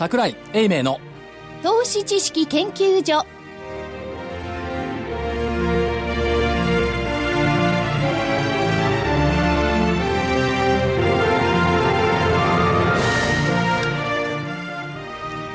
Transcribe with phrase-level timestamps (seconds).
[0.00, 0.98] 桜井英明の。
[1.62, 3.22] 投資知識研究所。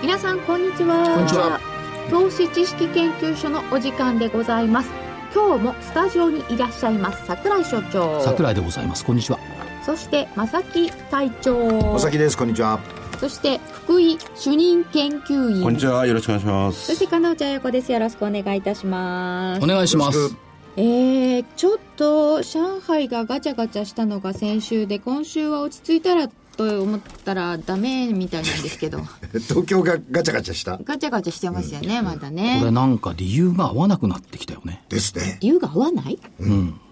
[0.04, 1.16] 皆さんこんにちは。
[1.16, 1.59] こんにちは。
[2.12, 4.91] 投資知識研究所のお時間でございます。
[5.34, 8.22] 今日もスタジオにいらっしゃいます桜井所長。
[8.22, 9.04] 桜井でございます。
[9.04, 9.40] こんにちは。
[9.84, 11.96] そして正木隊長。
[11.96, 12.38] お先です。
[12.38, 12.80] こんにちは
[13.20, 15.64] そして福井主任研究員。
[15.64, 16.06] こんにちは。
[16.06, 16.86] よろしくお願いします。
[16.88, 19.64] そして金内彩子ですよろしくお願いいたします。
[19.64, 20.36] お願いします。
[20.78, 29.00] えー、ちょっと上海がガチャガチャしたのが先週で今週は落ち着いたらと思ったらダメみたいなんですけど。
[29.32, 30.78] 東京がガチャガチャした。
[30.84, 34.84] ガチャガチャしてますよね、まだこねれなんか理由が合わなくなってきたよね。
[34.90, 36.20] ですね理由が合わない？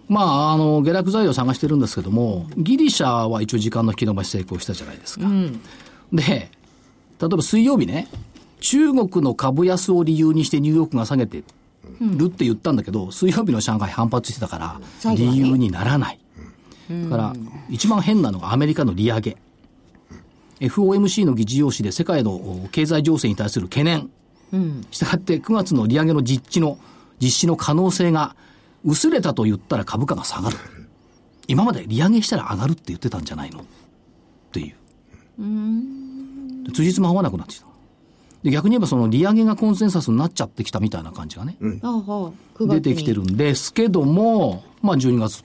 [0.09, 5.25] まあ、あの、下落材料を探してるんですけども、ギリシャは一応時間の引き延ばし成功したじゃないですか。
[6.14, 6.50] で、
[7.19, 8.08] 例えば水曜日ね、
[8.59, 11.44] 中国の株安を理由にしてニューヨークが下げて
[12.00, 16.19] るって言ったんだけど、水曜日の上海反発してたから、理由にならない。
[16.89, 17.34] だから、
[17.69, 19.38] 一番変なのがアメリカの利上げ。
[20.59, 24.09] FOMC の議事要旨で世界の経済情勢に対する懸念。
[24.91, 26.78] したがって9月の利上げの実地の、
[27.19, 28.36] 実施の可能性が
[28.86, 30.58] 薄れたと言ったら株価が下がる。
[31.47, 33.64] 今まで利上げしたら上がるって言ってたんじゃないのっ
[34.52, 34.75] ていう。
[35.38, 37.66] で辻褄合わなくなってきた。
[38.44, 42.70] で、逆に言えばその利上げがコンセンサスになっちゃってきたみたいな感じがね、ああ9月に。
[42.70, 45.44] 出てきてるんですけども、まあ12月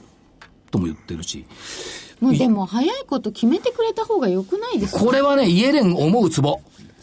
[0.70, 1.46] とも言ってるし、
[2.20, 5.04] もうでも早いこと決めてくれた方がよくないですか？
[5.04, 6.60] これはね、イエレン思うツボ。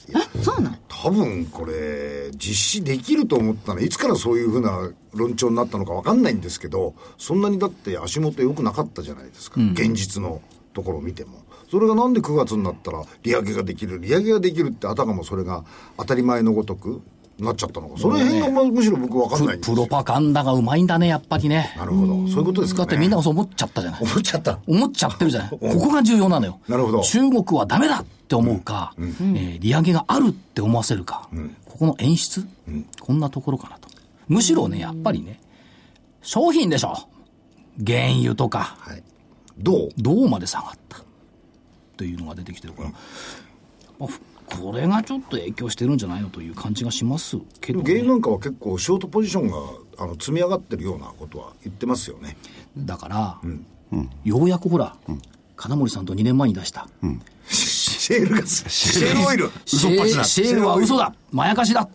[0.09, 3.79] えそうなの多分これ実施できると思ったの。
[3.79, 10.41] いつからそういうふうな論調になったのか分かんないんですけどそんなにだって足元良くなかったじゃないですか、現実の
[10.73, 11.39] ところを見ても
[11.75, 15.65] それがなんで9月になったら利上げができる利上げができるってあたかもそれが
[15.97, 17.01] 当たり前のごとく
[17.37, 17.97] なっちゃったのか。
[17.97, 21.75] その辺がむむしろ僕分かんないプロパガンダがうまいんだね、やっぱりね。
[21.77, 22.13] なるほど。
[22.29, 24.03] そういうことですか、ね、だってみんながそう思っちゃったじゃない。
[24.03, 24.59] 思っちゃった。
[24.65, 25.49] 思っちゃってるじゃない。
[25.49, 26.61] ここが重要なのよ。
[26.69, 27.01] なるほど。
[27.01, 31.27] 中国はダメだって思うか、えー利上げがあるって思わせるか、
[31.65, 32.47] ここの演出、
[33.01, 33.89] こんなところかなと。
[34.29, 35.41] むしろね、やっぱりね、
[36.21, 36.95] 商品でしょ。
[37.85, 39.03] 原油とか、はい。
[39.57, 41.04] どう銅まで下がった。
[41.95, 47.85] っていうのが出てきてるから、まあふこれがちょっと影響してるんじゃないのという感じがしますけど、ね。
[47.85, 48.13] 原油。
[48.13, 49.57] なんかは結構ショートポジションが
[49.97, 52.37] あの積み上がってるようなことは言ってますよね。
[52.77, 53.39] だから、
[54.23, 54.95] ようやくほら、
[55.55, 56.87] 金森さんと2年前に出した、
[57.47, 59.49] シェールガスシェールオイル。
[59.65, 61.11] シェーシェールは嘘だ。
[61.31, 61.89] まやかしだ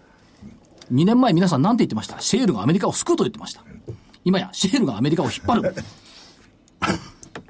[0.93, 2.19] !2 年前皆さん何て言ってました？
[2.21, 3.63] シェールがアメリカを救うと言ってました。
[4.25, 5.75] 今やシェールがアメリカを引っ張る。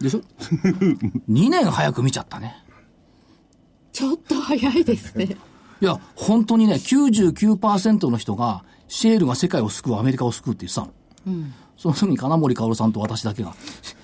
[0.01, 0.21] でしょ
[1.31, 2.57] ?2 年早く見ちゃったね。
[3.93, 5.37] ちょっと早いですね
[5.81, 11.45] いや、本当にね、99%の人が、シェールが世界を救う、アメリカを救うって言ってたの。
[11.77, 13.55] その時に金森薫さんと私だけが、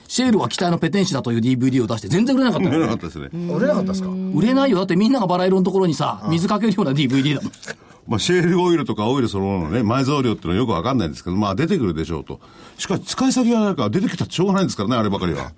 [0.09, 3.28] シェールは期待のペテン師だという DVD を出して全然売れなかった売れのなかったですね。
[3.55, 4.09] 売れなかったですか？
[4.09, 4.78] 売れないよ。
[4.78, 7.53] だってみんながバラ色のところにさ、水かけるような DVD だもん。
[8.09, 12.41] まあ、シェールオイルとかオイルそのもののね、埋蔵量っていうのはよくわかんないんですけど、まあ出てくるでしょうと。
[12.78, 15.53] しかし使い先がないから出てきたってしょうがないんですからね、あればかりは。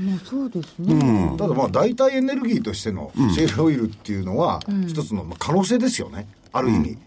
[0.00, 6.26] まあそうですね、ただまあ代替エネルギーとしてのシェールオイルっていうのは一つのまあ可能性ですよね。
[6.52, 6.98] ある意味、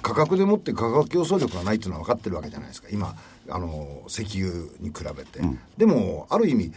[0.00, 2.88] 価格でもって価格競争力がないっていうのは分かってるわけじゃないですか。
[2.92, 3.16] 今、
[3.48, 5.40] あの、石油に比べて。
[5.76, 6.72] でも、ある意味、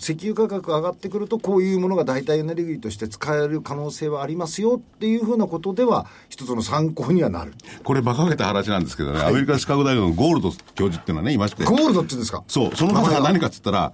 [0.00, 7.54] 石油価格が上がってくるとこういうものが代替エネルギーとして使える可能性はありますよっていうふうなことでは一つの参考にはなる。
[7.84, 11.64] これ馬鹿げた話なんですけどね、アメリカシカゴ大学のゴールド教授っていうのはね、いまして。
[11.64, 12.42] ゴールドって言うんですか？
[12.48, 13.92] そう、その方が何かっつったら、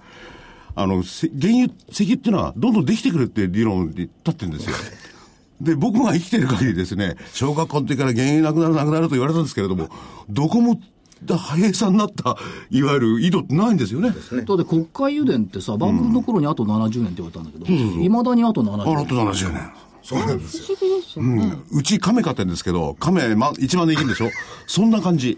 [0.75, 4.75] あの、せ原油、石油っていうのはどんどんできてくるって理論に立ってるんですよ。
[5.61, 9.89] で、僕が生きてる限りですね、小学校の時から原油なくなるなくなると言われたんですけれども、
[10.29, 10.79] どこも、
[11.23, 12.35] だ閉鎖になった、
[12.69, 14.09] いわゆる井戸ってないんですよね。
[14.09, 17.65] だって国会油田ってさ、番組の頃にあと70年って言われたんだけど、
[18.01, 19.07] いまだにあと70あら、年。
[19.07, 19.61] と70年。
[20.03, 20.77] そうなんですよ。
[20.77, 24.29] 不思議ですよね、うち亀飼ってんですけど、亀、ま、1万年生きるんでしょ？
[24.67, 25.37] そんな感じ。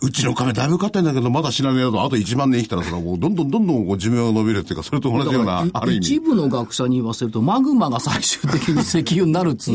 [0.00, 6.14] うちの亀だいぶ飼ってんだけど、まだ死なねえだと、あと1万年生きたら、それはもうどんどんどんどんこう寿命が伸びるっていうか、それと同じような、ある意味。
[6.14, 9.74] 一部の学者に言わせると、マグマが最終的に石油になるっつう、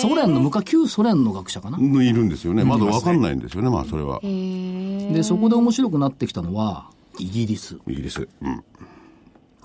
[0.00, 1.78] ソ連の、昔旧ソ連の学者かな。
[1.78, 2.64] いるんですよね。
[2.64, 4.20] まだわかんないんですよね、まあ、それは。
[4.20, 7.78] で、そこで面白くなってきたのは、イギリス。
[7.86, 8.28] イギリス。
[8.42, 8.62] うん。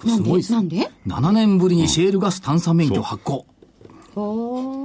[0.06, 0.52] すごいです。
[0.52, 3.46] なんで7年ぶりにシェールガス探査免許発行。
[4.16, 4.83] はあ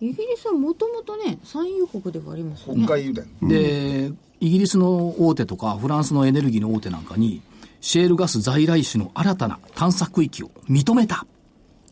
[0.00, 3.48] イギリスはもともとね産油国ではありますよね北海油田。
[3.48, 7.42] で、イギリスの大手とか、フランスのエネルギーの大手なんかに、
[7.80, 11.26] シェールガス在来種の新たな探査区域を認めた。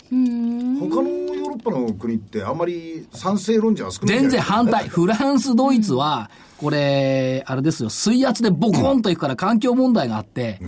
[0.08, 4.88] 他のヨヨーロッパの国ってあんまり賛成論者は少ない全然反対。
[4.88, 10.61] フランス、ドイツは、これ、あれですよ、水圧でボコンといくから環境問題があって、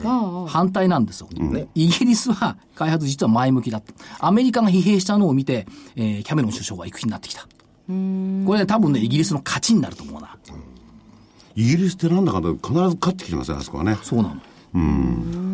[0.46, 1.28] 反対なんですよ。
[1.74, 4.26] イギリスは開発実は前向きだった。
[4.26, 7.42] アメリカが疲弊したのを見て、えーキャメロン首相が行く気になってきた。
[7.42, 7.48] こ
[7.88, 10.36] れね、多分ね、イギリスの勝ちになると思うな。
[11.56, 13.98] イギリスってなんだかんだ必ず勝ってきてますね、あそこはね。
[14.02, 14.34] そうなの。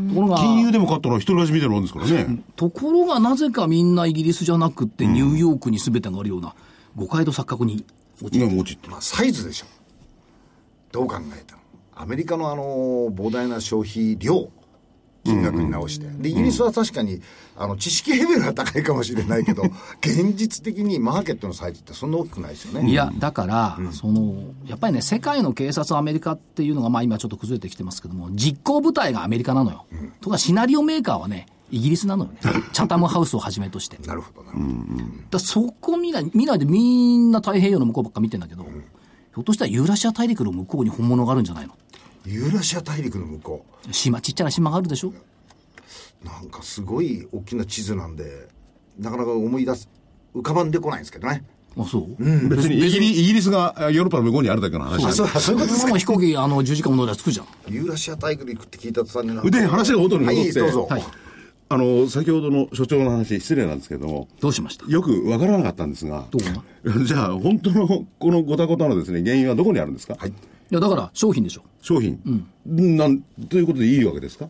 [0.09, 2.43] ところが、金融でも勝ったのは一人勝ちみたいなもんですからね。
[2.57, 6.55] ところがなぜかみんなイギリスじゃなくって、ニューヨークに全てがあるような、
[6.97, 7.85] 誤解と錯覚に
[8.23, 8.89] 落って。
[8.89, 9.67] まあ、サイズでしょ
[10.95, 11.61] どう考えても
[11.97, 14.49] アメリカのあの膨大な消費量
[15.25, 17.23] 金額に直して、でイギリスは確かに
[17.57, 19.63] あの知識レベルは高いかもしれないけど
[20.03, 22.91] 現実的にマーケットのサイズってそんな大きくないですよね。
[22.91, 24.35] いや、だから、その、
[24.67, 29.87] やっぱりね、世界の警察アメリカっていうのが、まあ今ちょっと崩れてきてますけども、実行部隊がアメリカなのよ。
[30.21, 32.39] とか、シナリオメーカーはね、イギリスなのよね。
[32.73, 33.99] チャタムハウスをはじめとして。
[34.07, 34.69] なるほどなるほど、
[35.31, 38.67] らそこ見ない、見ないでみんな太平洋の向こうばっか見てんだけど、
[39.35, 41.77] ひょっとしたらユーラシア大陸の向こうに本物があるんじゃないの？
[42.25, 45.09] ユーラシア大陸の向こ島、ちっちゃな島があるでしょ？
[45.09, 45.15] う
[46.25, 48.49] なんかすごい大きな地図なんで
[48.99, 49.89] なかなか思い出す
[50.35, 51.45] 浮かばんでこないんですけどね。
[51.77, 55.89] あ、そう、別にイギリイギリスがあヨーロッパの向こうにあるだけの話そうそういうことですか？
[55.89, 57.47] もう飛行機、あの、10時間も乗りゃ着くじゃん。
[57.69, 61.03] ユーラシア大陸に行くって聞いた途端にで、話が元に戻って、はいどうぞ、はい
[61.69, 64.87] あの、先ほどの所長の話、失礼なんですけども、どうしました？
[64.87, 70.31] よくわからなかったんですが、どう じゃあ、本当のこのごたごたのですね、原因はどこにあるんですか、はい。
[70.31, 70.33] い
[70.71, 71.63] や、だから、商品でしょ。
[71.81, 72.19] 商品、
[72.67, 73.21] なん。
[73.49, 74.49] ということでいいわけですか？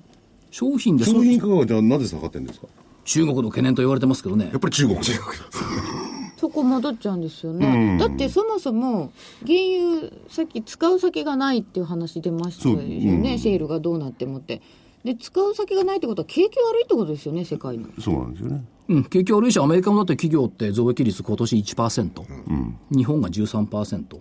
[0.50, 2.66] 商品で、そ商う品価格はじゃあなぜ下がってるんですか？
[3.05, 4.49] 中国の懸念と言われてますけどね。
[4.50, 4.61] やっ。
[4.61, 4.99] ぱり中国。
[6.37, 9.12] そこ戻っちゃうんですよね、だってそもそも
[9.46, 9.58] 原
[9.96, 12.84] 油さっき使う先がないっていう話出ましたよそう。
[12.84, 14.61] ね、シェールがどうなってもって
[15.04, 18.64] で使う先がないってことは景気悪いってことですよね世界のそうなんですよね。
[18.88, 22.26] うん、景気悪いし、アメリカもだって企業って増益率今年1%、
[22.90, 24.20] 日本が13%、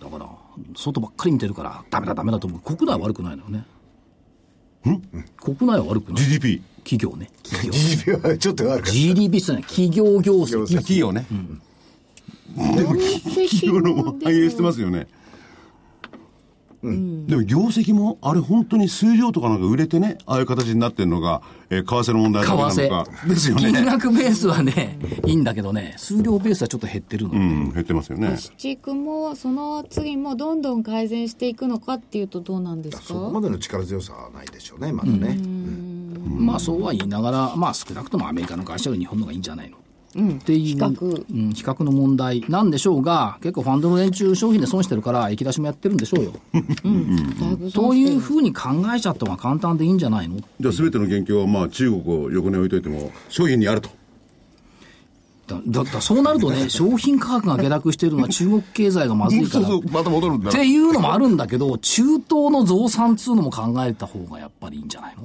[0.00, 0.28] だから、
[0.76, 3.64] 外ばっかり見てるから、ダメだ、ダメだと思う、国内は悪くないのよね。
[5.38, 6.24] 国内は悪くない。
[6.24, 6.62] GDP。
[6.84, 7.30] 企業ね。
[7.42, 7.72] 企業。
[7.72, 10.66] GDP はちょっと悪かった GDP ってね、企業業績。
[10.66, 11.26] 企業ね。
[12.56, 12.98] 業企
[13.48, 15.06] 績業のもも反映してますよね。
[16.82, 23.26] でも業績も、あれ本当に数量とかなんか売れてね、ああいう形になってるのが、えー為替の問題為だけな替のか。
[23.28, 23.84] ですよ金ね。
[23.84, 27.46] 額ベースはね、いいんだけどね、数量ベースはちょっと減ってるのよね。
[27.46, 28.36] うん、減ってますよね。
[28.56, 33.02] 地区もその次もどんどん改善していくのかっていうとどうなんですか？
[33.04, 35.38] そこまでの力強さはないでしょうねまだね、
[36.38, 39.76] まあそうは言いながら、まあ少なくともアメリカの会社より日本の方がいいんじゃないの、
[40.10, 46.32] っていう比較うん、比較の問題なんでしょうが、結構ファンドの連中商品で損してるから、液出しもやってるんでしょうよ。
[46.52, 50.36] だいぶというふうに考えちゃった方が簡単でいいんじゃないの？
[50.38, 53.90] じゃあ全ての元凶は、まあ中国を横に置いといても、商品にあると。
[55.46, 59.68] だだだそうなるとね、 商品価格が下落してるのは中国経済がまずいから。
[59.68, 65.22] っまた戻るんだていうのもあるんだけど、中東の増産っつうのも考えた方がやっぱりいいんじゃないの？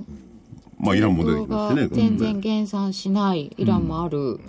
[0.80, 1.88] まあイランも出てきまがしてね。
[1.92, 4.40] 全然減産しないイランもある、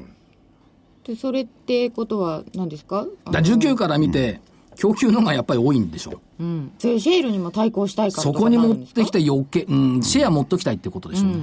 [1.06, 3.06] でそれってことは何ですか？
[3.26, 4.41] だから需給から見て、
[4.76, 6.20] 供給の方がやっぱり多いんでしょ。
[6.41, 6.43] う。
[6.43, 6.73] うん。
[6.79, 11.37] それシェールにも対抗したいからそこに持ってきて余計、うん、シェア持ってきたいってことでしょうね。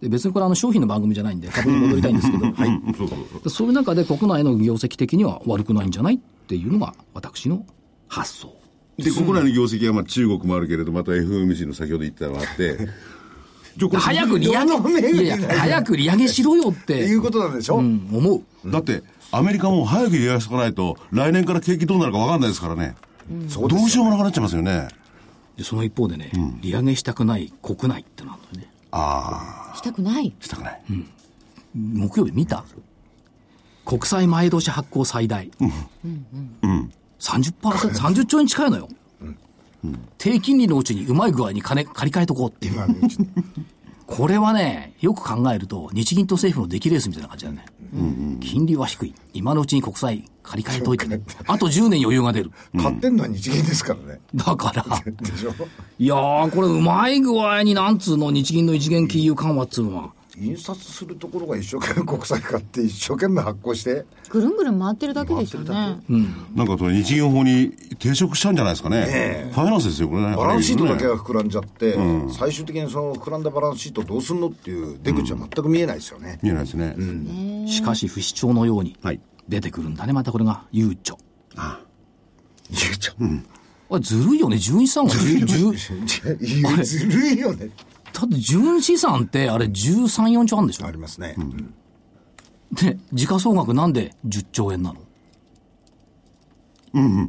[0.00, 3.50] で別にこれあの商品の番組じゃないんで、株に戻りたいんですけど、 はい、うん。
[3.50, 7.64] そういう中で国内の業績的には悪くないんじゃないっていうのが私の
[8.08, 8.52] 発想。
[8.98, 12.88] で、国内の業績はまあ中国もあるけれど、また FMC の先ほど言ったのがあって、
[13.78, 18.70] 早く利上げ、いやいや、早く利上げしろよっっていて、うことなんでしょ、うん、思う。
[18.70, 22.96] だって、アメリカも早く利上げしておかないと、来年から景気どうなるか分かんないですからね。
[23.28, 24.88] どうしようもなくなっちゃいますよね。
[25.56, 28.72] でその一方でね、利上げしたくない国内ってなんだよね。
[28.90, 30.82] あしたくないあ、したくない。
[31.74, 32.64] 木曜日見た？
[33.84, 35.48] 国債前年発行最大。
[37.20, 38.88] 30%、30兆円近いのよ。
[40.18, 42.80] 低金利のうちにうまい具合に金借り換えとこうっていう。
[44.06, 47.64] これはね、よく考えると、日銀と政府の出来レースみたいな感じだよね。
[48.40, 49.14] 金利は低い。
[49.32, 51.20] 今のうちに国債借り換えといてね。
[51.46, 52.50] あと10年余裕が出る。
[52.76, 54.84] 買ってんのは日銀ですからねだから、
[55.98, 60.12] いやー、これうまい具合になんつうの、日銀の一元金融緩和っつうのは。
[60.40, 64.06] 印刷するところが一生懸命国債買って一生懸命発行して。
[64.30, 65.98] ぐるんぐるん回ってるだけですよね。
[66.54, 69.50] なんかそれ日銀法に抵触したんじゃないですかね。
[69.52, 70.36] ファイナンスですよ、これね。
[70.36, 71.16] バランスシートだけは。
[71.16, 71.98] が膨らんじゃって、
[72.30, 77.66] 最終的にその膨らんだバランスシートどうすんのっていう出口は全く見えないですよね、見えないですね。
[77.68, 79.20] しかし不死鳥のようにはい。
[79.48, 81.18] 出てくるんだね、またこれが、ゆうちょ。
[82.70, 83.12] ゆうちゃ
[83.92, 85.12] あれずるいよね、純資産が。
[85.12, 87.70] 10、10ん ずるいよね
[88.20, 90.86] だって純資産ってあれ13、4兆あるんでしょ？
[90.86, 91.74] ありますね、うん。
[92.72, 95.00] で、時価総額なんで10兆円なの？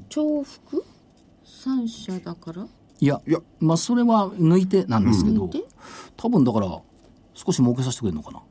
[0.09, 0.83] 重複？
[1.45, 2.67] 三社だから？
[2.99, 3.39] いや、いや。
[3.59, 5.67] まあそれは抜いてなんですけど、抜いて
[6.17, 6.67] 多分だから、
[7.33, 8.41] 少し儲けさせてくれるのかな？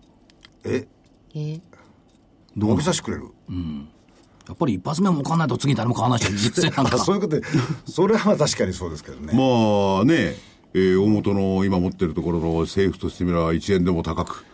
[0.64, 0.86] え？
[1.34, 1.60] え？
[2.58, 3.24] 儲けさせてくれる
[4.48, 6.96] やっぱり一発目儲かんないと次誰も買わないし、実際なんか。
[6.96, 7.46] あ そういうことで
[7.86, 10.34] それは確かにそうですけどね、まあね、
[10.74, 14.44] えー大元の今持ってるところの政府としてみれば1円でも高く、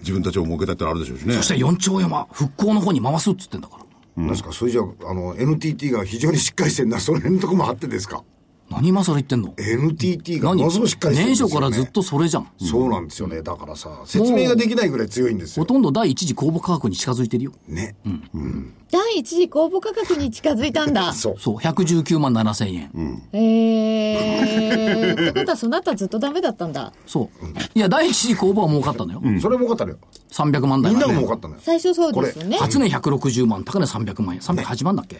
[0.00, 1.34] 自分たちを儲けたってあるでしょうしね。
[1.34, 3.84] そして4兆円は復興の方に回すっつってんだから。
[4.18, 8.24] うんですかそれじゃああの NTT が非常にしっかりしてるのはその辺のとこもあってですか
[8.70, 12.50] 何今更言ってんの？NTT がも何のすごくしっかりしてるん年ですよ、ね、初からずっとそれじゃん。
[12.58, 13.42] そうなんですよね。
[13.42, 15.64] だからさ説明ができないぐらい強いんですよ。
[15.64, 17.52] ほとんど第一次公募価格に近づいてるよ。
[17.66, 17.96] ね、
[18.90, 21.12] 第一次公募価格に近づいたんだ。
[21.14, 21.36] そう。
[21.38, 23.22] そう、119万7千円。
[23.32, 26.92] えー、ってことはその後はずっとダメだったんだ。
[27.06, 27.46] そう。
[27.74, 29.22] いや、第一次公募は儲かったのよ。
[29.40, 29.98] それも分かったのよ。
[30.30, 31.60] 300万台みんな儲かったのよ。
[31.62, 32.58] 最初そうですよね。
[32.58, 34.40] 初値160万、高値300万円。
[34.40, 35.18] 308万だっけ？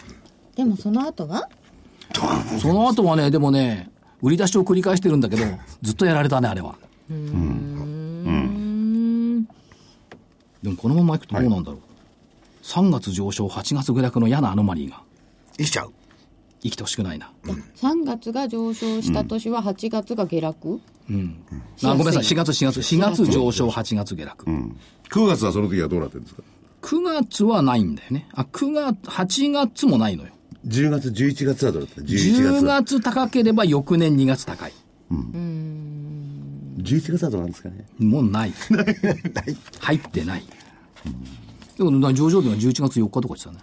[0.55, 1.49] でもその後は？
[2.61, 3.91] その後はね、でもね、
[4.23, 5.45] 売り出しを繰り返してるんだけど、
[5.83, 6.77] ずっとやられたね、あれは。
[10.63, 11.81] でもこのままいくとどうなんだろう。
[12.65, 15.03] 3月上昇、8月下落の嫌なアノマリーが
[15.57, 15.93] 生きちゃう？
[16.61, 17.31] 生きてほしくないな。
[17.77, 20.81] 3月が上昇した年は8月が下落、
[21.85, 24.45] あごめんなさい、4月、4月、4月上昇、8月下落。
[24.45, 26.43] 9月はその時はどうなってるんですか
[26.83, 28.29] ？9月はないんだよね。
[28.35, 30.31] あ、9月、8月もないのよ。
[30.67, 32.97] 10月、11月はどうだった ?11 10月。
[32.97, 34.73] 月高ければ翌年2月高い。
[35.11, 37.87] 11月はどうなんですかね？
[37.99, 38.53] もうない。
[39.81, 40.43] 入ってない。
[41.77, 43.59] でも、な上場日は11月4日とか言ってたね。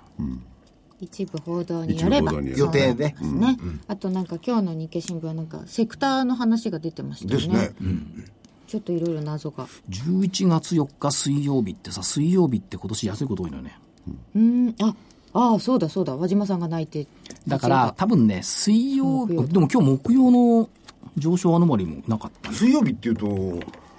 [1.02, 7.74] 一部報道によれば一部報道によれば予定でですね、あとなんか今日の日経新聞はなんかセクターの話が出てましたよですね、
[8.68, 13.78] ちょっといろいろ謎が11月4日水曜日ってさ、水曜日って今年安いこと多いのよね。
[14.36, 14.96] うんあ
[15.38, 16.16] ああそうだそうだ。
[16.16, 17.08] 和島さんが泣いて
[17.46, 20.70] だから、多分ね、水曜日、でも今日木曜の
[21.18, 22.56] 上昇アノマリーもなかったね。
[22.56, 23.28] 水曜日っていうと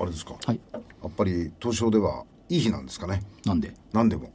[0.01, 0.61] あれですか、はい。
[0.73, 3.23] やっぱり東証ではいい日なんですかね？
[3.45, 3.75] なんで？
[3.93, 4.31] 何でも。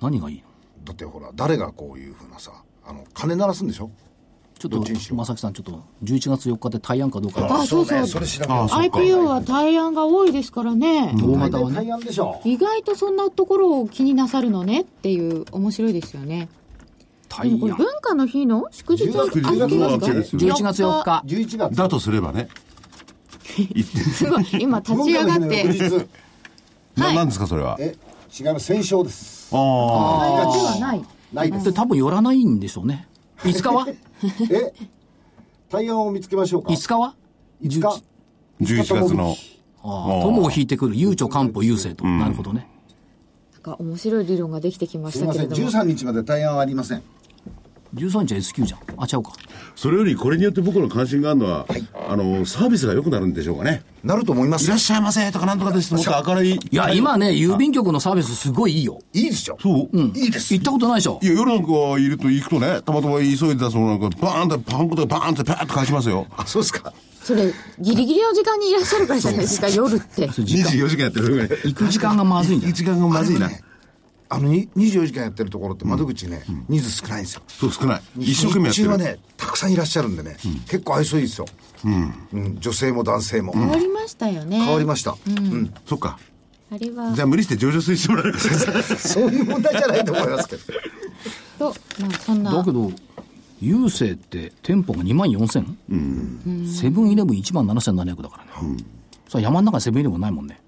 [0.00, 0.44] 何がいいの？
[0.86, 2.52] だってほら誰がこういうふうなさ
[2.86, 3.90] あの金鳴らすんでしょ？
[4.60, 7.46] ちょっと正木さん、ちょっと、11月4日で対案かどうか。
[7.50, 11.76] あそうそうそれ IPO は対案が多いですからね、大型はね。
[11.76, 12.42] 対案でしょ。
[12.44, 16.50] 意外とそんなところを気になさるのねっていう面白いですよね。
[17.42, 17.76] でもこれ対案。
[17.78, 21.56] 文化の日の祝日は10月関係ない10月ですか11月4日。
[21.56, 21.76] 11月。
[21.76, 22.48] だとすればね。
[23.74, 25.66] い すごい今立ち上がって。
[25.66, 27.78] 翌 日な、なんですか、それは？
[27.80, 27.96] え
[28.38, 28.66] 違います。
[28.66, 29.48] 戦勝です。
[29.52, 31.04] あ対案ではない。
[31.32, 31.64] ないです。
[31.64, 33.08] で、多分寄らないんでしょうね。
[33.38, 33.86] 5日は？
[34.50, 34.72] え
[35.68, 37.14] 対案を見つけましょうか ?5 日は
[37.62, 38.00] ？5日あ。
[38.60, 39.36] 11月の。
[39.82, 42.04] ああ、友を引いてくる、悠長、漢方、優勢と。
[42.04, 42.68] なるほどね。
[43.52, 47.02] なんか面白い理論ができてきますしいませんたけれども13日まで対案はありません
[47.94, 48.80] 13日は S q じゃん。
[48.96, 49.32] あ、ちゃうか。
[49.74, 51.66] それよりこれによって僕の関心があるのは、
[52.08, 53.82] あの、サービスが良くなるんでしょうかね。
[54.04, 56.50] なると思いますいらっしゃいませとかなんとかですともっと明るい。
[56.52, 58.98] いいや、今ね、郵便局のサービスすごいいいよ。
[59.12, 61.18] いいですよそう、いいです行ったことないでしょ？
[61.22, 66.26] いや、夜なんかいると行くとね、たまたま急いでたそのなんか、バーンってパンクとバーンってパーンって返しますよ。
[66.36, 66.92] あそうですか
[67.22, 69.68] それギリギリの時間にいらっしゃるからじゃないですか？
[69.68, 71.48] 夜って24時間やってるぐらい。
[71.48, 72.72] 行く時間がまずいんだよ。
[72.72, 73.50] 時間がまずいな。
[74.32, 77.42] あのに24時間やってるところって窓口ね、人数少ないんですよ。
[77.48, 78.02] そう、少ない。
[78.20, 78.90] 一生懸命やってる。
[78.90, 81.46] はねたくさんいらっしゃるんでね、結構愛想いいですよ、
[81.84, 82.56] うん。
[82.60, 84.60] 女性も男性も、変わりましたよね。
[84.60, 85.74] 変わりました、うん。
[85.84, 86.18] そっか。
[86.72, 87.12] あれは。
[87.12, 88.38] じゃあ無理して上場推してもらえるか
[88.96, 90.56] そういう問題じゃないと思いますけ
[91.58, 91.72] ど。
[91.72, 92.54] とまあそんな。
[92.54, 92.92] だけど、
[93.60, 96.72] 郵政って店舗が2万 4000?
[96.72, 98.76] セブンイレブン1万7700だからね。
[99.28, 100.60] それ山の中にセブンイレブンないもんね。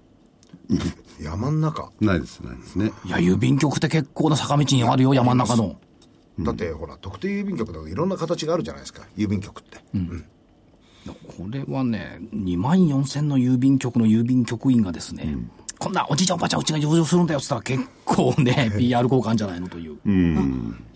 [1.23, 1.91] 山ん中。
[1.99, 2.91] ないです、ないですね。
[3.05, 5.77] いや、郵便局って結構な坂道にあるよ、山の中の。
[6.39, 9.77] だってほら特定郵便局だといろんな形があるじゃないですか郵便局って、
[11.37, 15.37] これはね、2万4000の郵便局の郵便局員がですね、
[15.77, 19.97] こんなおじいちゃんおばあちゃんうちが上場するんだよって言ったら結構ね、PR 効果あるんじゃないのという。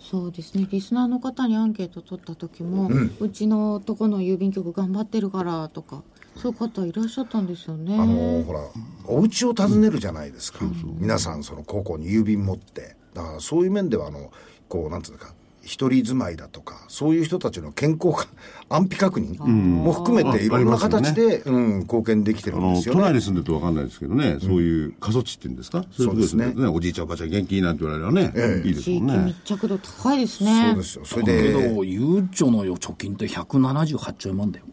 [0.00, 0.66] そうですね。
[0.70, 6.02] リスナーの方にアンケート取った時も、うちのとこの郵便局頑張ってるからとか
[6.40, 7.94] そういう方いらっしゃったんですよね。
[7.98, 8.60] あのほら
[9.06, 10.60] お家を訪ねるじゃないですか、
[10.98, 12.96] 皆さんその高校に郵便持って。
[13.14, 14.30] だからそういう面ではあの
[14.68, 18.28] こうなんていうのか一人住まいだとかそういう人たちの健康か
[18.70, 23.00] 安否確認も含めていろんな形で、うん、貢献できてるんですよね。
[23.00, 25.84] 都内に住んでると分かんないですけどね、そういう過疎地って言うんですか？
[25.90, 26.44] そうですね。
[26.44, 29.18] そうですおじいちゃんおばあちゃん元気なんて言われればね、いいですもんね。
[29.26, 29.36] 密。
[29.44, 30.68] 着度高いですね。
[30.70, 31.04] そうですよ。
[31.04, 34.66] それだけでど、ゆうちょのよ貯金って178兆円万だよ。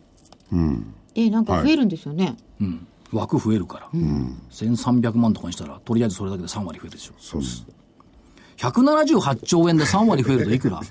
[1.15, 2.87] でなんか増えるんですよね、うん。
[3.11, 3.89] 枠増えるから、
[4.51, 7.65] 1300万とかにしたらとりあえずそれだけで3割増えるでしょそうです。
[8.57, 10.81] 178兆円で3割増えるといくら？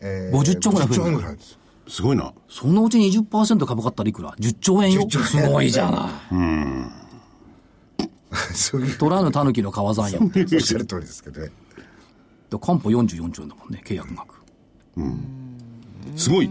[0.00, 1.58] え50兆ぐらい増える50兆円ぐらいです。
[1.88, 2.32] すごいな。
[2.48, 5.02] そのうち20%株買ったらいくら ?10 兆円よ。
[5.02, 6.10] 10兆円すごいじゃない。
[8.54, 10.20] そういう、取らぬ狸の川山よ。
[10.22, 11.50] おっしゃる通りですけどね。
[12.48, 14.36] で担保44兆円だもんね、契約額。
[16.16, 16.48] すごい。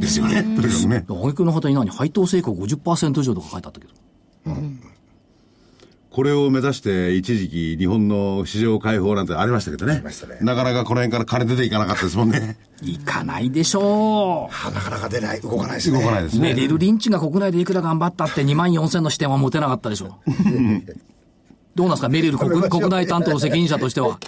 [0.00, 0.42] ですよね。
[0.42, 1.04] とにかくね。
[1.06, 1.90] で挙句の果てに何？
[1.90, 3.92] 配当成功50%以上とか書いてあったけど。
[6.10, 10.00] これを目指して一時期日本の市場開放なんてありましたけどね。
[10.04, 12.56] ましたねなかなかこの辺から金出ていかなかったですもんね。
[12.82, 15.98] いかないでしょあなかなか出ない、動かないですね。
[15.98, 16.02] う。
[16.02, 16.42] 動かないですね。
[16.50, 20.18] メリル・リンチが国内でいくら頑張ったって2万4000の視点は持てなかったでしょ。
[21.74, 22.08] どうなんですか？
[22.08, 24.20] メリル国国内担当責任者としては。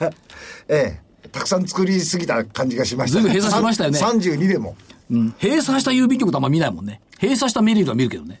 [0.68, 1.05] ええ。
[1.32, 4.76] たくさん作りすぎた感じがしましたずいぶん閉鎖しましたよね32でも。
[5.10, 5.34] うん。
[5.40, 7.00] 閉鎖した郵便局とあんま見ないもんね。
[7.20, 8.40] 閉鎖したメリルは見るけどね。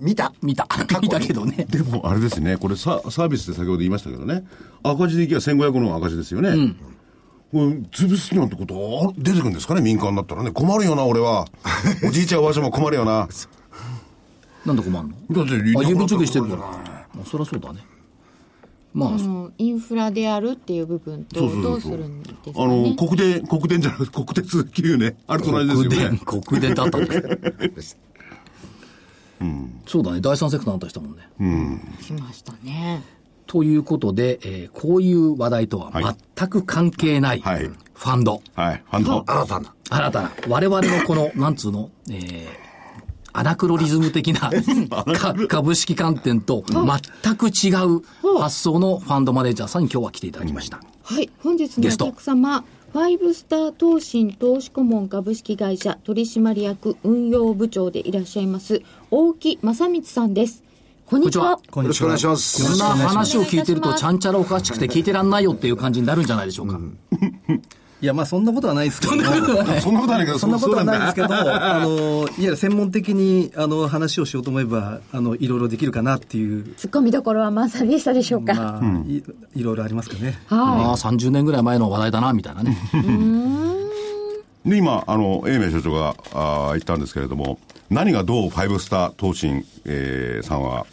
[0.00, 0.66] 見た見た。
[1.00, 1.64] 見たけどね。
[1.70, 4.44] でもあれですね、これササービスで先ほど言いましたけどね、
[4.82, 6.74] 赤字でいけば1500の赤字ですよね。
[7.52, 10.50] これ潰すなんてことあ出てくるんですかね、民間だったらね。
[10.50, 11.46] 困るよな、俺は。
[12.04, 13.28] おじいちゃん、おばあちゃんも困るよな。
[14.66, 15.36] なんで困んの？
[15.36, 16.56] だって、あ、郵便貯金してるから。
[16.58, 17.80] まあ、そりゃそうだね。
[18.92, 25.16] まああ、のインフラであるっていう部分とどうするんですかあの、ね国電、国電じゃなくて国鉄給ね。
[25.26, 26.20] あれと同じですよね。
[26.24, 27.96] 国電だったんです。
[29.86, 30.20] そうだね。
[30.20, 31.80] 第三セクターになったりしたもんね。
[32.02, 33.02] しましたね
[33.46, 38.42] ということで、えーこういう話題とははい全く関係ない、フはいァンド。
[38.54, 39.24] はい、ハンド？
[39.26, 39.74] 新たな。
[39.88, 42.59] 新たな、我々のこの、なんつうの、えー
[43.32, 44.50] アナクロリズム的な
[45.14, 48.02] か株式観点と全く違う
[48.38, 50.80] 発想のファンドマネージャーさんに今日は来ていただきました。
[51.02, 51.30] はい。
[51.42, 52.06] 本日のゲスト。
[52.06, 60.64] お客様ファイブスター投信投資顧問株式会社取締役運用部長でいらっしゃいます大木正光さんです。
[61.06, 61.58] こんにちは。
[61.70, 62.64] こんにちよろしくお願いします。
[62.64, 66.78] こんな話を聞いてると、ちゃんちゃらおかしくて聞いてらんないよっていう感じになるんじゃないでしょうか。
[68.02, 69.16] いや、まあそんなことはないですけど。
[69.16, 69.22] も。
[69.80, 79.22] そんなことはないけど、そんなことはないですけど、あの、いわゆる専門的に、あの、話をしようと思えば、あの、いろいろできるかなっていう、ツッコミどころは満載でしたでしょうか、まあ、い
[79.54, 80.38] いろいろありますかね。
[80.48, 80.58] ま
[80.88, 82.76] はあ、30年ぐらい前の話題だな、みたいなね。
[84.64, 87.58] で、今、あの、英明所長があー言ったんですけれども、
[87.90, 90.86] 何がどうファイブスター投信、えーさんは、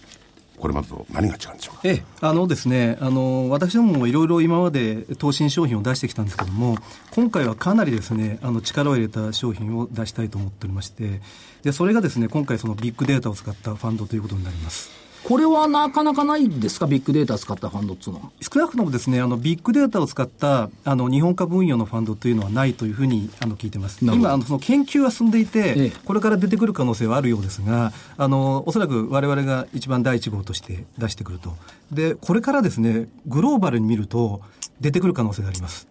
[0.58, 1.82] これまでと何が違うんでしょうか？
[1.84, 6.78] ええ、あのですね、あの、私どももいろいろ今まで投資商品を出してきたんですけども、
[7.12, 11.22] 今回はかなりですね、あの、力を入れた商品を出したいと思っておりまして、
[11.62, 14.90] で、それがですね、今回そのビッグデータを使ったファンドということになります。
[15.28, 18.32] これはなかなかないんですか、ビッグデータ使ったファンドっつうのは。
[18.40, 23.98] 少なくともですね、あの、ビッグデータを使った、あの、日本株運用のファンドというのはないというふうに、あの、聞いてます。
[24.02, 31.58] 今、あの、その研究は進んでいて、ええこれから出てくる可能性はあるようですが、あの、おそらく我々が一番第一号として出してくると。
[31.92, 34.40] で、これからですね、グローバルに見ると、
[34.80, 35.88] 出てくる可能性があります。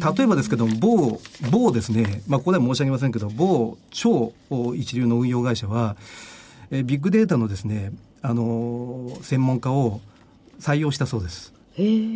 [0.00, 1.20] た例えばですけども、某、
[1.50, 4.32] 某ですね、まあ、ここでは申し上げませんけど、某超
[4.74, 5.96] 一流の運用会社は、
[6.70, 7.92] えービッグデータのですね、
[8.28, 10.02] あのー専門家を
[10.60, 11.54] 採用したそうです。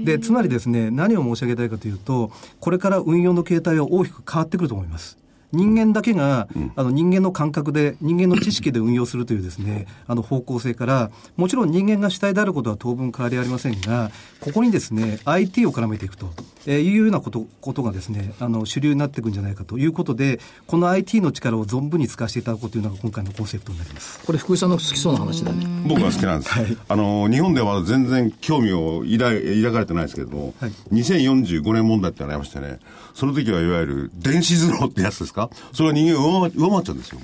[0.05, 5.17] で、つまりですね、何を申し上げたいかというと、これから運用の形態は大きく変わってくると思います。
[5.53, 14.11] 人間だけが、あの人間の感覚で、人間の知識で運用するというですね、あの方向性から、もちろん人間が主体であることは当分変わりありませんが、
[14.41, 16.31] ここにですね、IT を絡めていくと、
[16.67, 24.25] えーいうようなことことがですね、あの主流になっていくんじゃないかということで、この IT の力を存分に使わせていただこうというのが今回のコンセプトになります。
[24.25, 25.67] これ、福井さんの好きそうな話だね。
[25.87, 26.53] 僕は好きなんです。
[26.89, 30.73] あの、日本では全然興味を抱い抱かれてないですけれども、はい。
[30.93, 32.79] 2045年問題ってありましてね、
[33.15, 35.42] その時はいわゆる電子頭脳ってやつですか？
[35.73, 37.21] それは人間を上回っちゃうんですよ。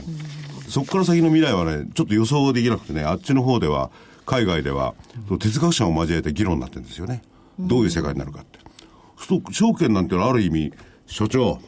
[0.69, 3.91] そこから先の未来はね、ちょっと予想できなくてね、あっちの方では、
[4.27, 4.95] 海外では、
[5.41, 7.23] 哲学者を交えて議論になってるんですよね。
[7.59, 8.59] どういう世界になるかって。
[9.19, 10.73] そう証券なんてのはある意味、
[11.07, 11.61] 所長、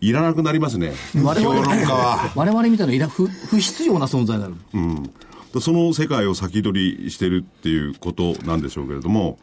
[0.00, 0.92] いらなくなりますね。
[1.22, 2.32] 我々評論家は。
[2.34, 4.54] 我々みたいないら不不必要な存在になる。
[4.74, 9.38] うん、その世界を先取りしてるっていうことなんでしょうけれども、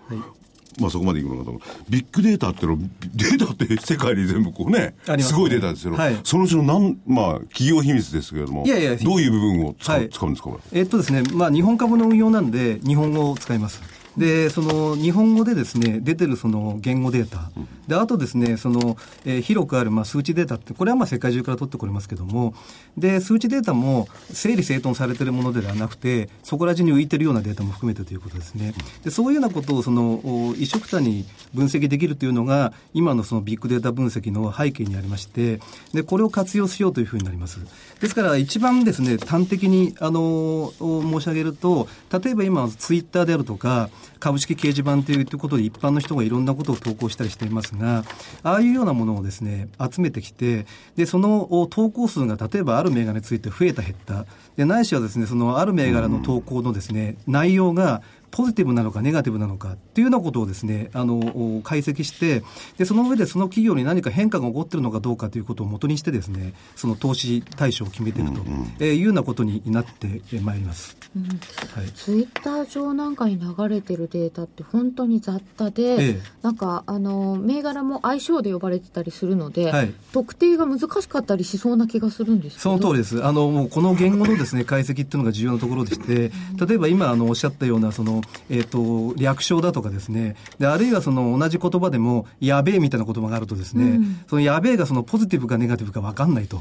[0.80, 1.62] まあそこまでいくのかと。
[1.90, 2.78] ビッグデータってのは、
[3.14, 5.94] データって世界に全部こうね、すねすごいデータですよ。
[5.94, 10.52] はいそのうちのなん、まあ企業秘密ですけれども、いやいやどういう部分を使う,、はい使うんですか。
[10.72, 13.82] えっとですね、まあ、日本株の運用なんで、日本語を使います。
[14.18, 17.52] で、その日本語でですね、出てるその言語データ、
[17.88, 22.54] で、あとですね、その、えー、広くあるまあ数値データって、これはまあ世界中から取ってこれますけども、
[22.98, 28.74] で、数値データも整理整頓されてるものではなくて、そこら中に浮いてるようなデータも含めてということですね。
[29.04, 35.60] で、そういうようなことをその、一緒くたに分析できるというのが、今のそのビッグデータ分析の背景にありまして、
[35.94, 37.60] で、これを活用しようというふうになります。
[38.02, 43.90] ですから、一番ですね、端的に、あの、申し上げると、例えば今、ツイッターであるとか、
[44.20, 48.04] 株式掲示板ということで一般の人がいろんなことを投稿したりしていますが、
[48.44, 62.44] ああいうようなものをですね、集めてきて、で、その投稿数が例えばある銘柄について増えた減った、で、ないしはですね、そのある銘柄の投稿のですね、内容がポジティブなのかネガティブなのかっていうようなことをですね、あの、解析して、
[62.78, 68.42] で、その上でその企業に何か変化が起こっているのかどうかということをもとにしてですね、その投資対象を決めていくと、
[68.80, 70.98] ういうようなことになってまいります。
[71.16, 71.24] うん。
[71.24, 83.24] はい、ツイッター上なんかに流れてるデータって本当に雑多で、ええ、なんか、あの、銘柄も相性で呼ばれてたりするので、はい、特定が難しかったりしそうな気がするんですその通りです。
[83.26, 86.32] あの、もうこの言語のですね、解析っていうのが重要なところでして、
[86.66, 96.60] 例えば今、あの、おっしゃったような、その、えっ、ー、と、略称だとかですね、で、あるいはその同じ言葉でも、やべえみたいな言葉があるとですね、うん、そのやべえがそのポジティブかネガティブか分かんないと。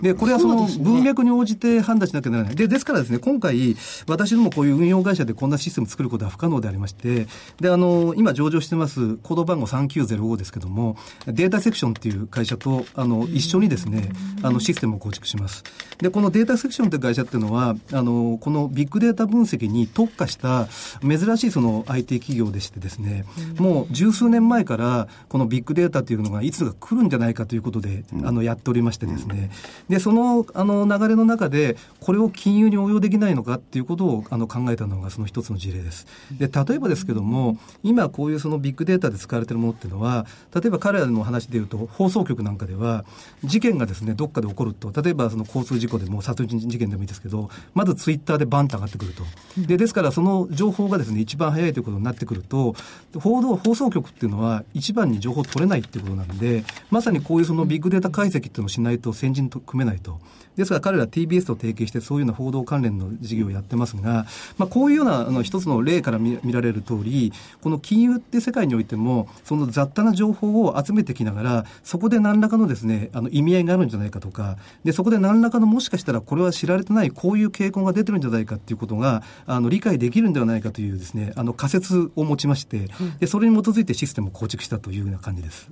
[0.00, 2.56] で、でこれはその文脈に応じて判断しなきゃならない。
[2.56, 3.76] で、ですからですね、今回、
[4.06, 7.26] 私どもこういう運用会社でこんなシステム作ることは不可能でありまして、
[7.60, 14.10] で、あの、今上場してます、コード番号3905ですけども、データセクションっていう会社と、あの、一緒にですね、
[14.42, 15.64] あの、システムを構築します。
[15.98, 20.57] で、このデータセクションという会社っていうのは、あの、このビッグデータ分析に特化した
[21.02, 23.24] 珍しいその IT 企業でしてですね、
[23.58, 29.50] もう十数年前からこのビッグデータというのがいつが来るんじゃないかということで、あの、やっておりましてですね、
[29.88, 36.06] で、その、あの、流れの中で、これを金融に応用できないのかっていうことをあの考えたのがその一つの事例です。
[36.32, 43.04] で、例えばですけども、今こういうそのビッグデータで使われているものっていうのは、例えば彼らの話でいうと、放送局なんかでは、
[43.44, 49.22] 事件がですね、どっかで起こると、例えばその交通事故でも殺人事件でもいいですけど、まずツイッターでバンと上がってくると。
[49.56, 52.74] で、ですからその情報がですね、一番早いということになってくると、
[53.18, 60.20] 報道、放送局っていうのは一番に情報取れないっていうことなんで、まさにこういうそのビッグデータ解析っていうのをしないと先陣と組めないと。
[60.58, 64.26] ですから彼ら TBS と提携してそういうような報道関連の事業をやってますが、
[64.58, 82.88] まあ、こういうようなあの一つの例から見られる通り、この金融って世界においても、その雑多な情報を集めてきながら、そこで何らかのですね、あの意味合いがあるんじゃないかとか、で、そこで何らかのもしかしたらこれは知られてないこういう傾向が出てるんじゃないかっていうことが、あの理解できるんではないかというですね、あの仮説を持ちまして、
[83.20, 85.70] で、それに基づいてシステムを構築したというような感じです。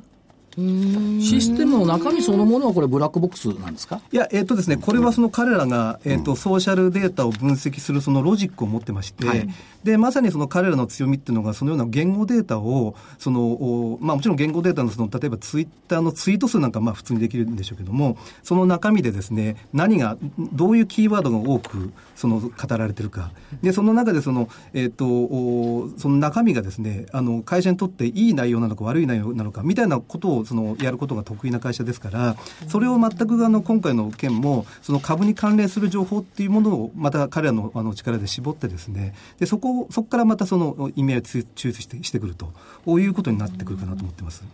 [0.57, 4.01] システムの中身そのものはこれブラックボックスなんですか？
[4.11, 9.49] いや、えっ、ー、とですね、これはその彼らが、えっ、ー、と、ソーシャルデータを分析するそのロジックを持ってまして、はい、
[9.85, 20.16] で、まさにその彼らの強みっていうのが、そのような言語データを、その、まあもちろん言語データのその、例えばツイッターのツイート数なんかまあ普通にできるんでしょうけども、その中身でですね、何が、
[20.53, 23.31] どういうキーワードが多く、その、語られてるか。
[23.62, 32.37] で、その中でその、えっ、ー、と、その中身がですね、あの、会社にとっていい内容なのか悪い内容なのか、みたいなことを、その、やることが得意な会社ですから、
[32.69, 44.45] それを全くあの今回の件も、その株に関連する情報っていうものを、また彼らのあの力で絞ってですね、でそこそこからまたその意味合いを抽出してしてくるということになってくるかなと思ってます。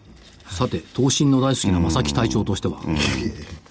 [0.48, 2.80] さて、東進の大好きな正木隊長としては、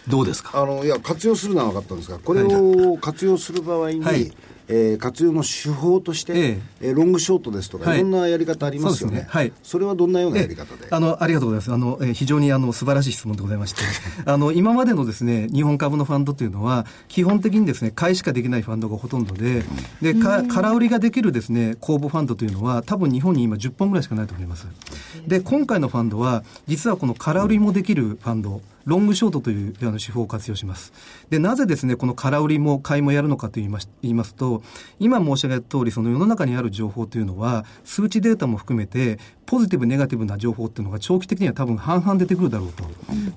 [0.08, 0.62] どうですか？
[0.62, 4.32] あのいや活用するのは分かったんですが、これを活用する場合に、はい
[4.72, 9.18] えー、活用の手法として、ええロングショートですとか、はい、いろんなやり方ありますよね。
[9.18, 9.54] そねはい。
[9.62, 11.74] それはどんなようなやり方で、あの、ありがとうございます。
[11.74, 13.82] あの、えー、非常にあの、素晴らしい質問でございまして、
[14.26, 19.64] あの、今までのですね、日本株のファンドというのは、基本的にですね、買いしかできないファンドがほとんどで、
[20.02, 24.68] で、か、空売りができるですね、公募ファンドというのは、多分日本に今10本ぐらいしかないと思います。
[25.28, 30.94] で、今回のファンドは、実はこの空売りもできるファンド、ロングショートというあの手法を活用します。
[31.30, 34.64] で、なぜですね、この空売りも買いもやるのかと言います言いますと、
[35.00, 42.84] 今申し上げた通り、その世の中にある情報というのは、数値データも含めて、ポジティブ、ネガティブな情報っていうのが長期的には多分半々出てくるだろうと。
[42.86, 42.88] っ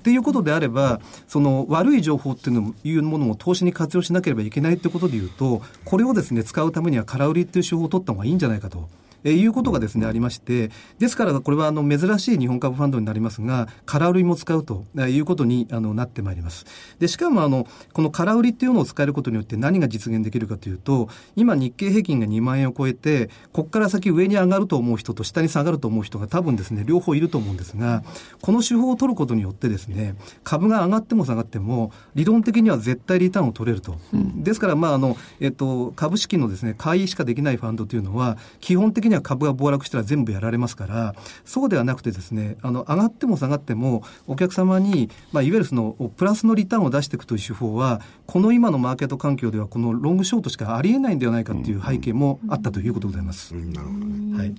[0.01, 8.87] ていうことであれば、その悪い情報っていうのもいうものも投資に活用しなければいけないってことでいうと、これをですね、使うためには空売りっていう手法を取った方がいいんじゃないかと。
[9.25, 16.65] えいうことがですね、ありまして、ですからこれはあの珍しい日本株ファンドになりますが、空売りも使うということにあのなってまいります。
[16.99, 28.03] で、しかもあの、この空売りっていうのを使えることによって何が実現できるかというと、今日経平均が2万円を超えて、ここから先上に上がると思う人と下に下がると思う人が多分ですね、両方いると思うんですが、
[28.41, 33.97] この手法を取ることによってですね、株が上がっても下がっても、理論的には絶対リターンを取れると。
[34.13, 53.53] うん、ですから、まあ、あの、えっと、株式のですね、買いしかできないファンドというのは、基本的にには株が暴落したら全部やられますから、そうではなくてですね、あの、上がっても下がっても、お客様に、まあ、いわゆるその、プラスのリターンを出していくという手法は、この今のマーケット環境では、このロングショートしかありえないんではないかっていう背景もあったということでございます。
[53.53, 54.37] なるほどね。
[54.37, 54.55] はい。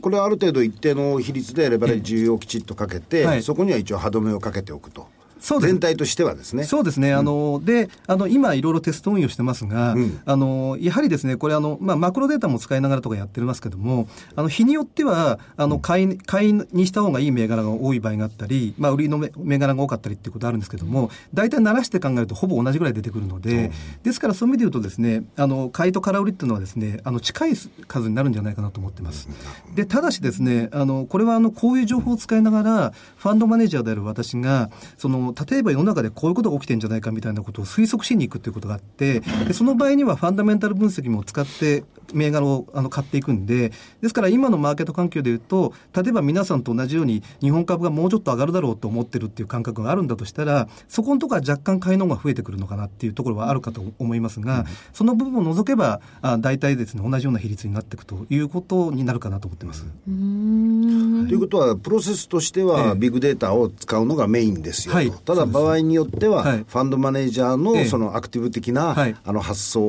[0.00, 5.08] これはある程度一定の比率でレバレッジをきちっとかけて、はい、そこには一応歯止めをかけておくと。
[5.40, 6.64] そう全体としてはですね。
[6.64, 7.12] そうですね。
[7.12, 23.68] あの、で、あの、今いろいろテスト運用してますが、うん、あの、やはりですね、これあの、まあ、マクロデータも使いながらとかやってますけども、あの、日によっては、あの、買い、買いにした方がいい銘柄が多い場合があったり、まあ、売りの銘柄が多かったりっていうことあるんですけども、大体慣らして考えるとほぼ同じぐらい出てくるので、う。
[23.68, 23.72] ん、
[24.02, 27.52] ですからそういう意味で言うとですね、あの、買いと空売りっていうのはですね、あの、近い
[27.88, 29.28] 数になるんじゃないかなと思ってます。
[29.74, 59.84] で、ただしですね、あの、これはあの、こういう情報を使いながら、ファンドマネージャーである私が、その、例えば世の中でこういうことが起きてんじゃないかみたいなことを推測しに行くということがあって、でその場合にはファンダメンタル分析も使って銘柄をあの買っていくんで、ですから今のマーケット環境でいうと、例えば皆さんと同じように日本株がもうちょっと上がるだろうと思ってるっていう感覚があるんだとしたら、そこのところは若干買いの方が増えてくるのかなっていうところはあるかと思いますが、うん、その部分を除けば、あ大体ですね、同じような比率になっていくということになるかなと思ってます。
[59.84, 69.82] ということは、プロセスとしては、ビッグデータを使うのがメインですよ、はい、ただ場合によっては、ファンドマネージャーのそのアクティブ的な、あの発想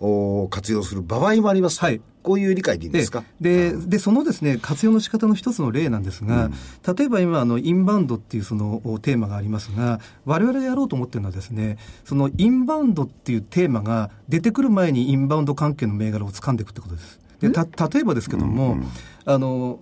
[0.00, 1.80] を、活用する場合もあります。
[1.80, 2.00] はい。
[2.22, 3.24] こういう理解でいいんですか？
[3.40, 17.18] でで、そのですね、活用の仕方の一つの例なんですが、うん、例えば今、あの、インバウンドっていうそのテーマがありますが、我々がやろうと思ってるのはですね、そのインバウンドっていうテーマが出てくる前にインバウンド関係の銘柄を掴んでいくってことです。
[17.40, 18.86] で、た、例えばですけども、うんうん、
[19.24, 19.78] あの、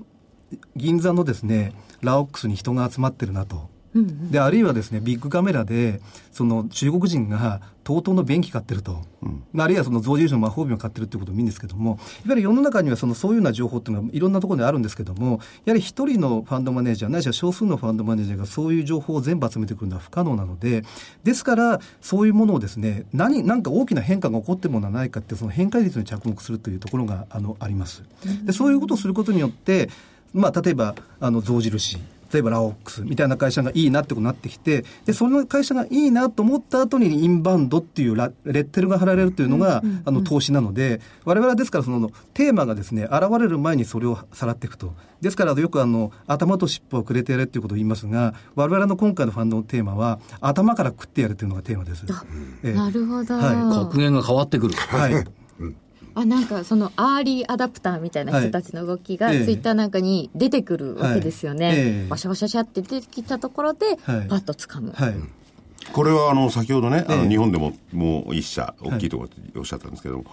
[0.76, 3.68] 銀座のですね、ラオックスに人が集まってるなと。
[4.30, 6.00] であるいはですねビッグカメラで
[6.32, 11.92] その中国人が TOTO の便器買ってると、うん、あるいはその象印の魔法瓶を買ってるってこともいいんですけども
[12.24, 20.82] いわゆる世の中にはそのそういうような情報っていうのはいろんなところにあるんですけどもやはり一人のファンドマネージャーないしは少数のファンドマネージャーがそういう情報を全部集めてくるのは不可能なので
[21.22, 28.02] ですからそういうものをですね何何か大きな変化が起こってものはないかってその変化率に着目するというところがあのあります。
[28.44, 29.88] でそういうことをすることによって
[30.37, 31.98] まあ、例えばあの象印
[32.37, 44.92] 例えばラオックスみたいな会社がいいなってことになってきて、で、その会社がいいなと思った後にインバウンドっていうレッテルが貼られるというのが、あの、投資なので、我々はですからそのテーマがですね、現れる前にそれをさらっていくと。
[45.22, 52.05] ですからよくあの、頭と尻尾をくれてやれっていうことを言いますが、我々の今回のファンドのテーマは、頭から食ってやるというのがテーマです。
[52.62, 53.35] なるほど。
[53.35, 53.85] はい。
[53.85, 54.75] 格言が変わってくる。
[54.75, 55.25] はい。
[56.16, 61.76] あなんかそのアーリーアダプターみたいな人たちの動きが、ツイッターなんかに出てくるわけですよね、はい。
[61.76, 65.14] えー、バシャバシャシャって出てきたところで、パッとつかむ、はい、
[65.92, 70.24] これはあの先ほどね、あの日本でももう一社大きいところっておっしゃったんですけども、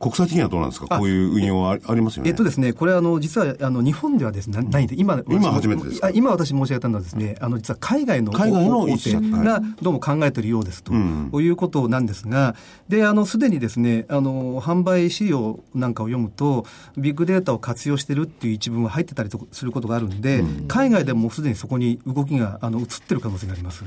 [0.00, 2.30] 国際的にはどうなんですか、こういう運用はありますよね。
[2.30, 6.10] えっとですね、これあの、実はあの日本ではですね、ないんで、今、今初めてですか？
[6.10, 12.54] 今私申し上げたのはですね、あの、実は海外の海外の大手がどうも考えているようですと、ういうことなんですが、
[12.88, 16.64] で、あの、すでにですね、あの、販売資料なんかを読むと、
[16.96, 23.82] ビッグデータを活用してるっていう一文が入ってたりすることがあるんで、海外でもすでにそこに動きがあの移ってる可能性があります。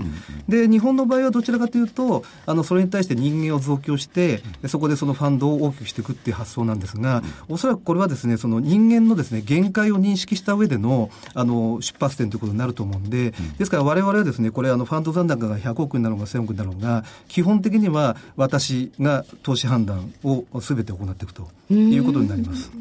[0.50, 22.72] で、日本の場合はどちらかというと、あの、それに対して人間を増強して、そこでそのファンドを大きくしていくっていう発想なんですが、おそらくこれはですね、その人間のですね、限界を認識した上での、あの、出発点ということになると思うんで、ですから我々はですね、これあの、ファンド残高が100億になるのか1000億になるのが、基本的には私が投資判断をすべて行っていくということになります。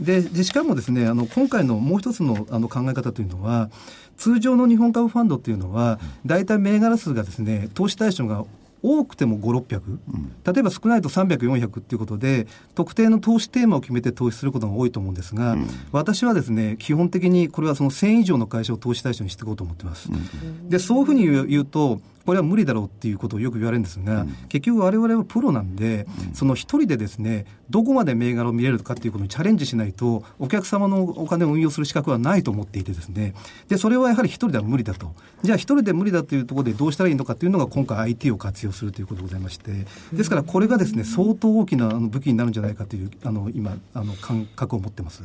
[0.00, 3.70] ででしかもですねあの今回のもう一つのあの考え方というのは
[4.16, 8.44] 通常の日本株ファンドっていうのは大体銘柄数がですね投資対象が
[8.82, 20.10] 多くても5、600、うん、例えば少ないと300、400っていうことで、特定の投資テーマを決めて投資することが多いと思うんですが、うん、私はですね、基本的にこれはその1000以上の会社を投資対象にしていこうと思ってます。
[20.10, 33.34] うん、で、そういうふうに言うと、これは無理だろうっていうことをよく言われるんですが、うん、結局我々はプロなんで、うん、その一人でですね、どこまで銘柄を見れるかっていうことにチャレンジしないと、お客様のお金を運用する資格はないと思っていてですね、
[33.68, 35.14] で、それはやはり一人では無理だと。
[35.42, 45.22] じゃあ一人で無理だというところでどうしたらいいのかっていうのが今回 IT を活用するということでございまして、ですからこれがですね、相当大きな武器になるんじゃないかという、あの、今、あの、感覚を持ってます。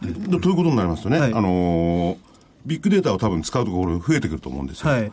[0.00, 2.16] ということになりますとね、はい、あの
[2.66, 4.90] ビッグデータを多分使うところ増えてくると思うんですよ。
[4.90, 5.12] はい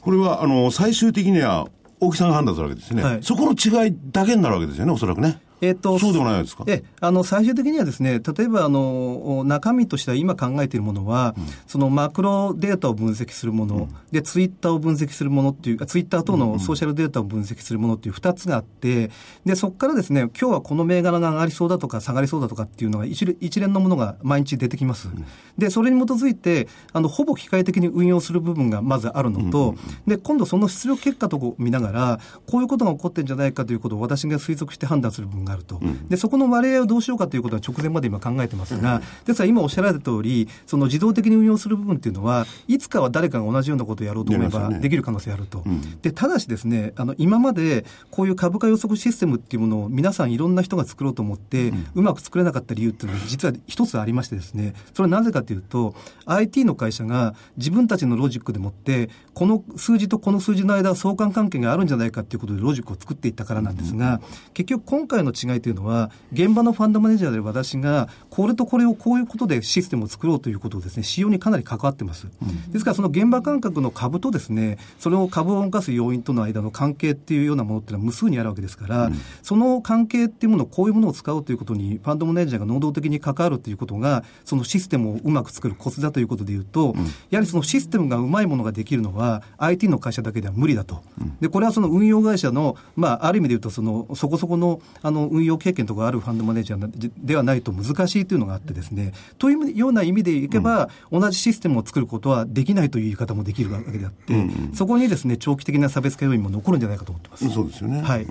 [0.00, 1.66] これは、あの、最終的には、
[2.00, 3.02] 大木さんが判断するわけですね。
[3.02, 5.40] はい、そこの違いだけになるわけですよね、おそらくね。
[5.60, 6.64] えっ、ー、と、そうでもないですか？
[6.66, 19.10] え、あの、最終的にはですね、例えば、あの、中身としては今考えているものは、うん、そのマクロデータを分析するもの、うん、で、ツイッターを分析するものっていうか、ツイッター等のソーシャルデータを分析するものっていう二つがあって、
[19.44, 25.08] で、そこからですね、今日はこの銘柄が上がりそうだとか下がりそうだとかっていうのが一一連のものが毎日出てきます。
[25.08, 25.24] うん、
[25.56, 29.74] で、それに基づいて、あの、ほぼ機械的に運用する部分がまずあるのと、
[30.06, 35.80] で、今度その出力結果とを見ながら、こういうことが起こってるんじゃないかということを私が推測して判断する部分があると。
[36.08, 45.64] で、そこの割合をどうしようかということは直前まで今考えてますが、ですから今おっしゃられた通り、その自動的に運用する部分っていうのは、いつかは誰かが同じようなことをやろうと思えばできる可能性あると。
[46.02, 55.94] で、ただしですね、あの、今までこういう株価予測システムっていうものを皆さんいろんな人が作ろうと思って、うまく作れなかった理由っていうのは実は一つありましてですね、それはなぜかというと、
[56.26, 64.20] IT の会社が自分たちのロジックでもって、この数字とこの数字の間は相関関係があるんじゃないかということでロジックを作っていったからなんですが、
[64.54, 72.26] 結局今回の違いというのは、現場のファンドマネージャーで私が、これとこれをこういうことでシステムを作ろうということをですね、仕様にかなり関わってます。
[72.68, 79.10] ですからその現場感覚の株とですね、それを株を動かす要因との間の関係っていうようなものっていうのは無数にあるわけですから、
[79.42, 86.94] その関係っていうものをこういうものを使うということに、ファンドマネージャーが能動的に関わるということが、そのシステムをうまく作るコツだということでいうと、
[87.30, 91.02] やはりそのシステムがうまいものができるのは、IT の会社だけでは無理だと。
[91.40, 104.34] で、これはその運用会社の、まあ、ある意味で言うと、その、そこそこの、あの、運用経験とかあるファンドマネージャーではないと難しいというのがあってですね、というような意味でいけば、同じシステムを作ることはできないという言い方もできるわけであって、
[104.74, 107.48] そこにですね、長期的な差別化要因も残るんじゃないかと思ってます。
[107.50, 108.02] そうですよね。
[108.02, 108.26] はい。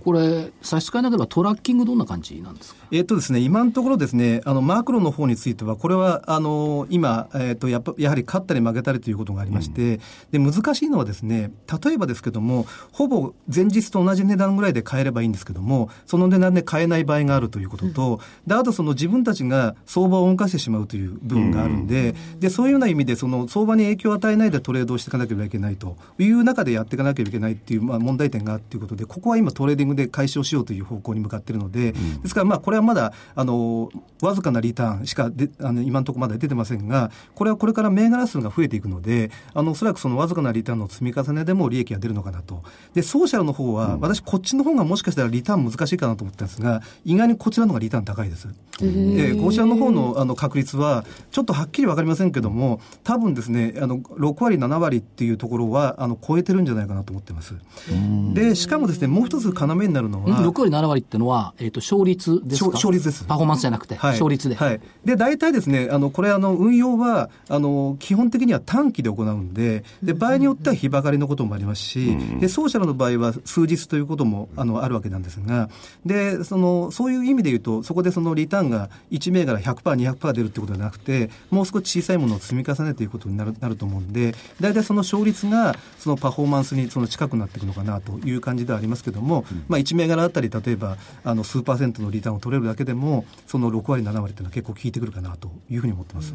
[0.00, 2.86] これ、差し支えなければトラッキングどんな感じなんですか？
[2.90, 10.00] えっとですね、今のところですね、あの、マクロの方については、これは、あの、今、えっ、と、やっぱ、やはり勝ったり負けたりということがありまして、
[10.32, 11.52] うん、で、難しいのはですね、
[11.84, 33.90] 例えばですけども、ほぼ前日と同じ値段ぐらいで買えればいいんですけども、その値段で買えない場合があるということと、で、あとその自分たちが相場を動かしてしまうという部分があるんで、で、そういうような意味で、その相場に影響を与えないでトレードをしていかなければいけないという中でやっていかなければいけないっていう、まあ、問題点があるということで、ここは今トレーディングで解消しようという方向に向かっているので、ですからまあ、これはまだ、あの、
[34.20, 42.62] わずかなリターンしかであの今のところまだ出てませんが、これはこれから銘柄数が増えていくので、あの、おそらくそのわずかなリターンの積み重ねでも利益が出るのかなと。
[42.94, 48.48] で、ソーシャルの方は、私こっちの方がもしかしたらリターン難しいかなと思ったんですが、意外にこちらの方がリターン高いです。
[48.80, 57.54] で、こちらの方のあの確率は、ちょっとはっきりわかりませんけども、多分ですね、あの、6割、7割っていうところは、あの、超えてるんじゃないかなと思ってます。
[58.34, 62.70] で、しかもですね、もう一つ要になるのは、6割、7割っていうのは、えっ、ー、と、勝率ですか？
[62.70, 63.24] 勝率です。
[63.24, 64.54] パフォーマンスじゃなくて、はい、勝率で。
[64.54, 64.80] はい。
[65.04, 75.59] で、大体ですね、あの、これ、あの、運用は、あの、基本的には短期で行うんで、で、場合によっては日ばかりのこともありますし、で、ソーシャルの場合は数日ということも、あの、あるわけなんですが、
[76.06, 96.34] で、その、そういう意味で言うと、そこでそのリターンが1銘柄100%、200%出るってことではなくて、もう少し小さいものを積み重ねていくことになるなると思うんで、大体その勝率が、そのパフォーマンスにその近くなっていくのかなという感じではありますけども、まあ、1銘柄あたり、例えば、あの、数パーセントのリターンを取れるだけでも、その6割、7割っていうのは結構効いてくるかなというふうに思ってます。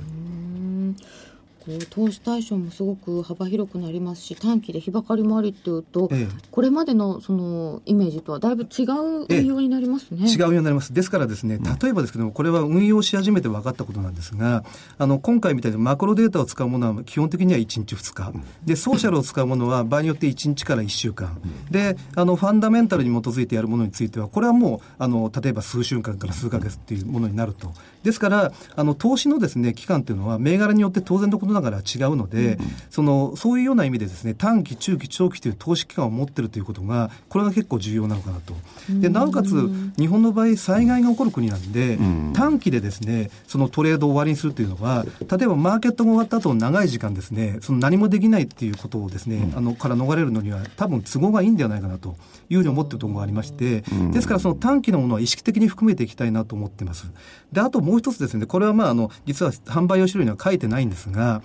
[1.65, 10.93] こう投資対象もすごく幅広くなりますし短期で日ばかりもありっていうと、ええ、これまでのそのイメージとはだいぶ違う運用になりますね、え、違うようになります。
[10.93, 14.63] ですからですね例えばですけどもこれは運用し始めて分かったことなんですが
[14.97, 18.33] あの今回みたいにマクロデータを使うものは基本的には1日2日。
[18.63, 21.39] でソーシャルを使うものは場合によって1日から1週間。
[21.71, 27.73] であのファンダメンタルに基づいてやるものについてはこれはもうあの例えば数週間から数か月っていうものになると
[28.05, 32.57] ですからあの投資のですね期間っていうのは銘柄によって当然のことながら違うのでで、
[32.89, 38.53] そのそういうような意味でですね短期、中期、長期という投資期間を持っているということがこれが結構重要なのかなと。
[38.89, 41.97] でなおかつ日本の場合災害が起こる国なんで、
[42.33, 52.15] 短期でですねそのトレードを終わりにするというのは例えばマーケットが終わった後長い時間ですねその何もできないっていうことをですね、あのから逃れるのには多分都合がいいんではないかなと
[52.49, 57.07] いうふうに思っているところがありまして、ですからその短期のものは意識的に含めていきたいなと思ってます。
[57.51, 58.45] であともうもう一つですね。
[58.45, 61.41] これはまああの実は販売用種類には書いてないんですが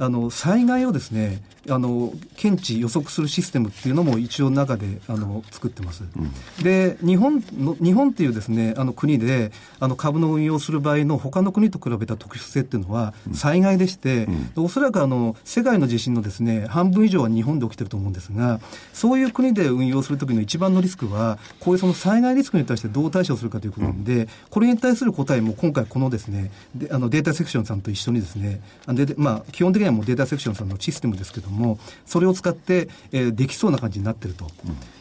[0.00, 6.06] あの災害をですねあの検知予測するシステムっていうのも一応中であの作ってます、う
[6.60, 18.58] ん、で日本の日本っていうですねあの国であの株の運用する場合の他の国と比べた特殊性っていうのは災害でして、うん、おそらくあの世界の地震のですね半分以上は日本で起きてると思うんですが
[18.94, 34.46] そういう国で運用するときの一番のリスクはこういうその災害リスクに対してどう対処するかということなんで、うん、これに対する答えも今回このですねであのデータセクションさんと一緒にですねでまあ基本的にはもうデータセクションさんのシステムですけども、それを使って、えー、できそうな感じになってると。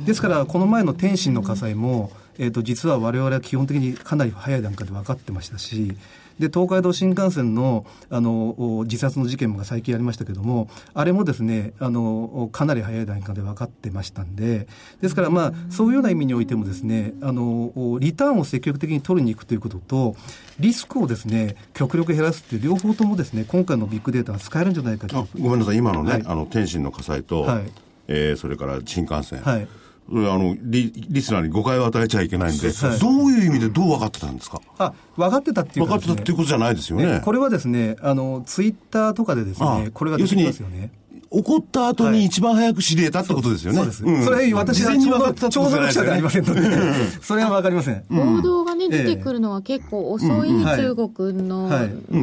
[0.01, 5.95] ですから、この前の天津の火災も、えーと、実は我々は基本的にかなり早い段階で分かってましたし、
[6.39, 14.67] で、東海道新幹線の、あの、自殺の事件が最近ありましたけども、あれもですね、あの、かなり早い段階で分かってましたんで、
[15.01, 20.15] ですからまあ、そういうような意味においてもですね、あの、リターンを積極的に取りに行くということと、
[20.59, 25.27] リスクをですね、極力減らすっていう両方ともですね、今回のビッグデータは使えるんじゃないかと。
[25.37, 27.63] ごめんなさい、今のね、はい、あの、天津の火災と、はい、
[28.07, 29.41] えー、それから新幹線。
[29.41, 29.67] はい
[30.11, 34.59] あのリリスナーに誤解を与えちゃいけないんで、はい、どういう意味でどう分かってたんですか？
[34.79, 37.21] あ分かってたっていう、ね、分かってたっていうことじゃないですよね。
[37.23, 40.91] これはですね、あのツイッターとかでですね、これが出てきますよね。
[41.31, 43.77] 起こった後に一番早く知り得たってことですよね。
[43.77, 44.25] そうです。
[44.25, 46.61] それ私はちょうど、ちょうど記者でありませんので、
[47.21, 48.03] それはわかりません。
[48.09, 51.69] 報道がね、出てくるのは結構遅い中国の。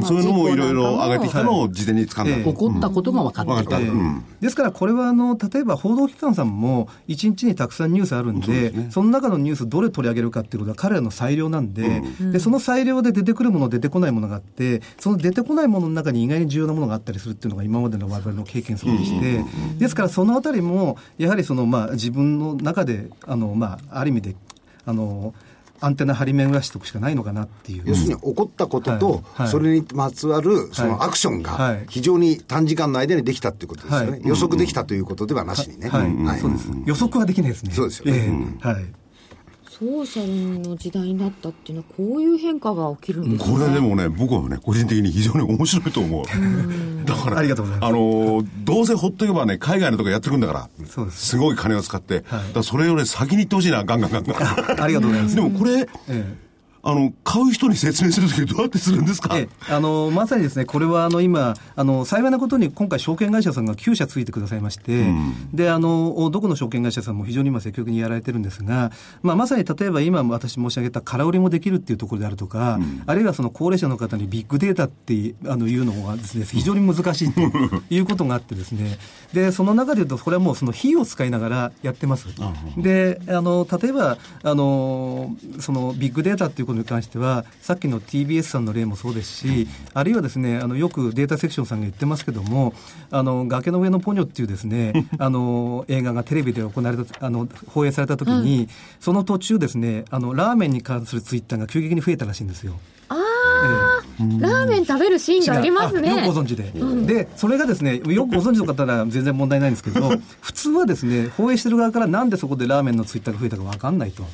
[0.05, 2.51] そういうのもいろいろ上げてきたのを事前に掴んだ。
[2.51, 3.93] 起こったことが分かってる。
[4.41, 12.03] ですからこれはあの、例えば報道機関さんも一日にたくさんニュースあるんで、その中のニュースどれ取り上げるかっていうことは彼らの裁量なんで、
[12.33, 19.45] で、その裁量で出てくるもの、出てこないものがあって、その出てこないものの中に意外に重要なものがあったりするっていうのが今までの我々の経験そうでして、
[19.79, 24.37] ですからそのあたりも、やはりその、まあ、自分の中で、あの、まあ、ある意味で、
[24.85, 25.35] あの、
[25.81, 27.83] アンテナ張り巡らしておくしかないのかなっていう。
[27.87, 34.21] 要するに起こったことと、それにまつわるそのアクションが非常に短時間の間にできたっていうことですよね。
[34.25, 35.89] 予測できたということではなしにね。
[35.89, 36.41] はい。
[36.41, 36.71] そうです。
[36.87, 37.73] 予測はできないですね。
[37.73, 38.57] そうですよね。
[38.61, 38.85] はい。
[39.79, 43.59] ソーシャルの時代になったっていうのは、こういう変化が起きるんですね。
[43.59, 46.23] これでもね、僕はね、個人的に非常に面白いと思う。
[46.23, 47.91] うだから、ありがとうございます。
[47.91, 54.83] あの、どうせほっとけばね、海外のとこやってくんだから、そうですすごい金を使って、はい、だそれより先に行ってほしいな、ガンガンガンガン。
[54.83, 55.35] ありがとうございます。
[55.37, 56.46] でもこれ、ええ
[56.89, 59.37] あの、買う人に説明するときどうやってするんですか？
[59.37, 77.41] えあの、まさにですね、これはあの、今、あの、幸いなことに今回証券会社さんが9社ついてくださいまして、うん、で、あの、どこの証券会社さんも非常に今積極的にやられてるんですが、まあ、まさに例えば今私申し上げた空売りもできるっていうところであるとか、うん、あるいはその高齢者の方にビッグデータってあのいうのがですね、非常に難しいと
[77.91, 78.99] いうことがあってですね、
[79.33, 82.29] で、その中で言うと、これはもうその費用を使いながらやってます。
[82.77, 92.75] で、あの、例えば、あの、そのビッグデータっていうことに関しては、さっきの TBS さんの例もそうですし、あるいはですね、あのよくデータセクションさんが言ってますけども、
[93.11, 98.69] あの崖の上のポニョっていうですね、 あの映画がテレビで行われた、あの放映されたときに、うん、
[99.01, 102.79] その途中ですね、あのラーメンに関するツイッターが急激に増えたらしいんですよ。
[103.09, 106.09] あえー、ラーメン食べるシーンがありますね。
[106.09, 110.11] よくご存知で、うん、で、それがですね、よくご存知の方なら全然問題ないんですけど、
[110.41, 114.25] 普通はですね、放映してる側からなんでそこでラーメンのツイッターが増えたか分かんないと。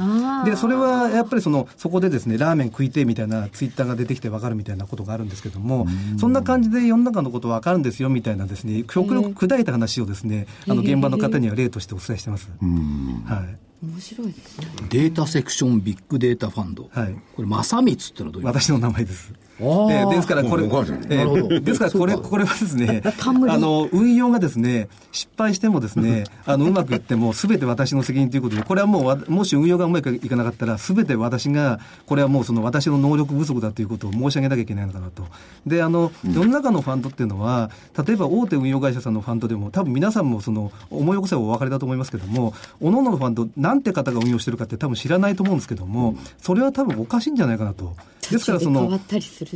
[0.45, 5.87] で、それはやっぱりその、そこでですね、ラーメン食いてみたいなツイッターが出てきて分かるみたいなことがあるんですけども、
[6.19, 12.49] そんな感じで世の中のこと分かるんですよみたいなですね、極力砕いた話をですね、あの現場の方には例としてお伝えしてます。
[12.61, 13.59] はい。
[13.85, 14.67] 面白いですね。
[14.91, 16.89] データセクションビッグデータファンド。
[16.93, 17.17] はい。
[17.35, 18.47] これ、正光ってのはどういう？
[18.47, 19.33] 私の名前です。
[19.61, 35.25] えですからこれ、えー、ですからこれ、これはですね、あの、運用がですね、失敗してもですね、 あの、うまくいっても、すべて私の責任ということで、これはもう、もし運用がうまくいかなかったら、すべて私が、これはもうその私の能力不足だということを申し上げなきゃいけないのかなと。
[35.67, 37.71] で、あの、世の中のファンドっていうのは、
[38.07, 47.95] 例えば大手運用会社さんのファンドでも、多分皆さんもその、思い起こせばお分かりだと思いますけども、各々のファンド、なんて方が運用してるかって多分知らないと思うんですけども、それは多分おかしいんじゃないかなと。
[48.31, 48.89] ですからその、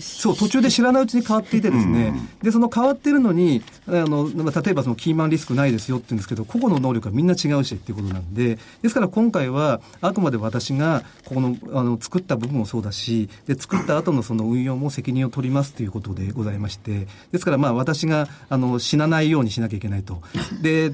[0.01, 20.21] そう、途中で知らないうちに変わっていてですね、で、その変わってるのに、あの、例えばそのキーマンリスクないですよって言うんですけど、個々の能力はみんな違うしっていうことなんで、ですから今回は、あくまで私が、ここの、あの、作った部分もそうだし、で、作った後のその運用も責任を取りますということでございまして、ですからまあ私が、あの、死なないようにしなきゃいけないと。
[20.63, 20.91] で、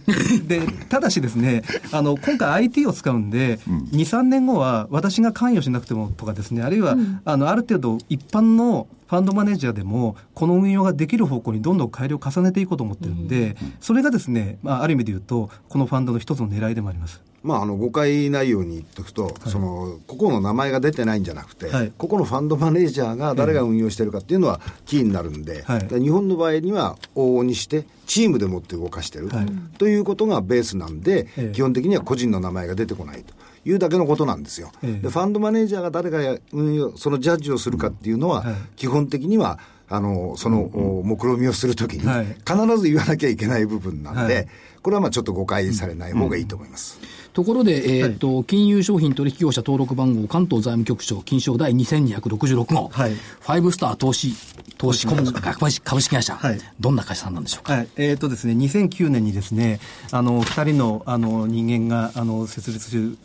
[0.46, 17.20] で、ただしですね、あの、今回 IT を使うんで、2、3年後は私が関与しなくてもとかですね、あるいは、あの、ある程度一般のファンドマネージャーでも、この運用ができる方向にどんどん改良を重ねていこうと思ってるんで、それがですね、まあ、ある意味で言うと、このファンドの一つの狙いでもあります。
[17.42, 29.28] まあ、あの誤解ないように言っておくと、はい、その個々の名前が出てないんじゃなくて、はい、個々のファンドマネージャーが誰が運用してるかっていうのはキーになるんで、はい、日本の場合には往々にして、チームでもって動かしてる、
[29.78, 33.34] ということがベースなんで、基本的には個人の名前が出てこないと。
[33.64, 34.70] いうだけのことなんですよ。
[34.82, 38.44] でファンドマネージャーが誰が運用そのジャッジをするかっていうのは、
[38.76, 39.58] 基本的には
[39.88, 40.70] あのその、
[41.04, 44.48] 目論見みをするときに、必ず言わなきゃいけない部分なんで、
[44.80, 46.98] これはまあちょっと誤解されない方がいいと思います。
[47.32, 54.34] ところで、えっ、ー、と、はい、金融商品取引業者登録番号関東財務局長金賞第2266号、はい、ファイブスター投資
[54.78, 55.70] 投資株
[56.00, 57.74] 式会社、はい、どんな会社さんなんでしょうか？
[57.74, 59.78] はい、えっ、ー、とですね、2009年にですね、
[60.10, 63.18] あの二人のあの人間があの設立し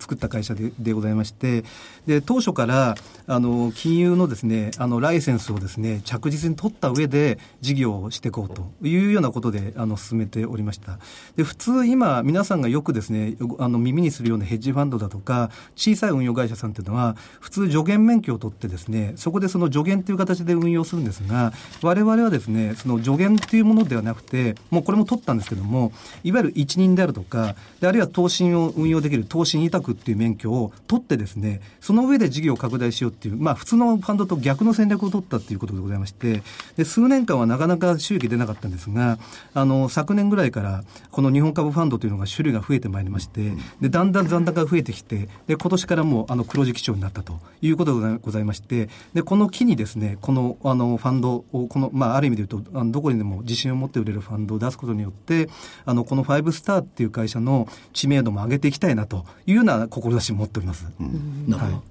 [0.00, 1.64] 作った会社ででございまして、
[2.06, 2.96] で当初から
[3.26, 10.98] あの金融のですねあのライセンスをですね着実に取った上で事業をしていこうというようなことであの進めておりました。
[11.36, 21.52] で普通今皆さんがよくですねあの耳にするようなヘッジファンドだとか小さい運用会社さんというのは普通助言免許を取ってですねそこでその助言という形で運用するんですが、
[21.82, 25.92] 我々はですね、その助言というものではなくて、もうこれも取ったんですけども、
[26.22, 36.42] いわゆる一任であるとか、あるいは投信を運用できる投信委託っていう免許を取ってですね、その上で事業を拡大しようっていう、まあ普通のファンドと逆の戦略を取ったっていうことでございまして、
[36.76, 39.18] で、数年間はなかなか収益出なかったんですが、
[39.54, 43.43] あの、昨年ぐらいから、この日本株ファンドというのが種類が増えてまいりまして、
[43.80, 55.48] で、だんだん残高が増えてきて、で、今年からもう、あの、黒字基調になったということがございまして、で、この機にですね、この、あの、ファンドを、この、まあ、ある意味で言うと、あのどこにでも自信を持って売れるファンドを出すことによって、
[55.84, 60.86] あの、このファイブスターっていう会社の知名度も上げていきたいなというような志を持っております。
[61.00, 61.74] うん、なるほど。
[61.74, 61.84] はい、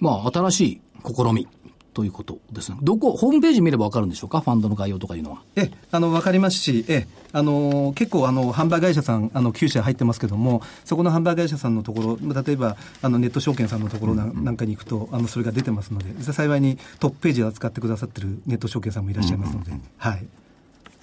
[0.00, 1.48] まあ、新しい試み。
[1.98, 2.78] ということですね。
[2.80, 4.38] どこ、ホームページ見ればわかるんでしょうか？
[4.40, 5.42] ファンドの概要とかいうのは。
[5.56, 20.26] え、あの、わかりますし、え、あの、結構、あの、販売会社さん、あの、9社入ってますけども、そこの販売会社さんのところ、例えば、あの、ネット証券さんのところなんかに行くと、あの、それが出てますので、幸いにトップページで扱ってくださってるネット証券さんもいらっしゃいますので、はい。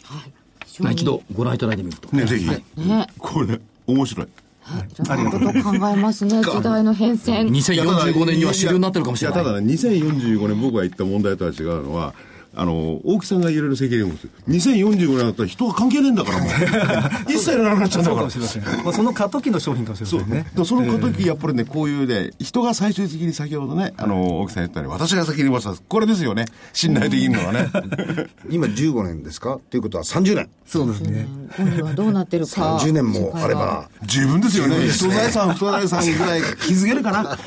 [0.04, 0.94] はい。
[0.94, 2.16] 一度ご覧いただいてみると。
[2.16, 2.48] ね、ぜひ。
[2.48, 3.08] ね。
[3.20, 4.28] これ、面白い。
[4.66, 5.42] はい、ありがとう
[5.80, 7.48] 考えますね、時代の変遷。
[7.50, 9.44] 2045年には主流になってるかもしれない。
[9.44, 12.16] ただね、2045年僕が言った問題とは違うのは、
[12.58, 14.30] あの、大木さんが入れる責任を持つ。
[14.48, 16.50] 2045年だったら人が関係ねえんだからもう。
[17.32, 18.16] 一切なくなっちゃうんだから。
[18.16, 18.84] そうかもしれません。
[18.86, 20.46] まあ、その過渡期の商品かもしれませんね。
[20.56, 25.82] そその過渡期、やっぱりね、こういうね、人が最終的に先ほどね、あの、大木さん言ったように、私が先に渡す。
[25.88, 26.46] これですよね。
[26.74, 27.70] 信頼できるのはね。
[28.50, 29.60] 今15年ですか？
[29.70, 30.50] ということは30年。
[30.66, 31.28] そうですね。
[31.58, 32.78] 今度はどうなってるか。
[32.78, 33.90] 30年もあれば。
[34.06, 34.88] 十分ですよね。
[34.88, 37.38] 人財産、不財産ぐらい気づけるかな。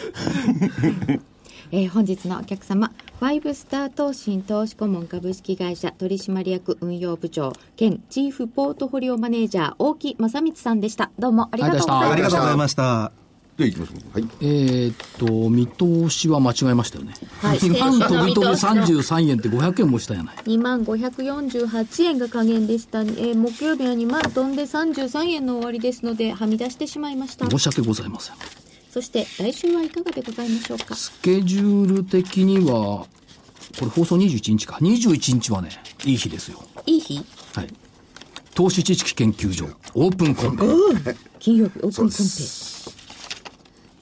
[1.70, 11.10] えー、本日のお客様、ファイブスター投信投資顧問株式会社取締役運用部長兼チーフポートフォリオマネージャー大木正光さんでした。
[11.18, 12.10] どうもありがとうございました。
[12.12, 13.12] ありがとうございました。
[13.58, 13.92] で、いきます。
[13.92, 14.28] はい。
[14.40, 17.14] えー、っと、見通しは間違えましたよね。
[17.40, 17.58] はい。
[17.58, 20.36] 2万飛び飛び33円って500円もしたやない。
[20.44, 23.00] 2万548円が加減でした。
[23.00, 27.50] えー、木曜日は2万飛んで33円の終わりですので、はみ出してしまいました。
[27.50, 28.36] 申し訳ございません。
[28.90, 30.94] そして来週はいかがでございましょうか？
[30.94, 33.06] スケジュール的には、
[33.78, 34.78] これ放送21日か。
[34.80, 35.70] 21日はね、
[36.04, 36.62] いい日ですよ。
[36.86, 37.24] いい日？
[37.54, 37.68] はい。
[38.54, 41.14] 投資知識研究所、オープンコンペ。
[41.38, 42.14] 金曜日、オープンコンペ。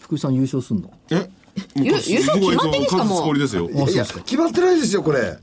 [0.00, 0.90] 福井さん優勝すんの？
[1.10, 1.28] え？
[1.74, 3.04] 優勝決まってんですか？
[3.04, 3.34] もう。
[3.34, 5.36] 決まってないですよ、これ。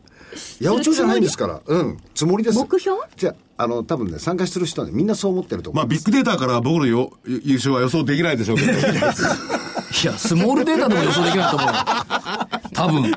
[0.61, 1.61] 八百長じゃないんですから。
[1.65, 1.97] うん。
[2.13, 2.57] つもりです。
[2.57, 2.99] 目標？
[3.15, 5.83] じゃあの、多分ね、参加してる人はね、みんなそう思ってると思う。
[5.83, 8.71] まあ、ビッグデータから僕のよ優勝は予想できないでしょうけど。
[10.03, 11.69] いや、スモールデータでも予想できないと思う。
[12.73, 13.11] 多分。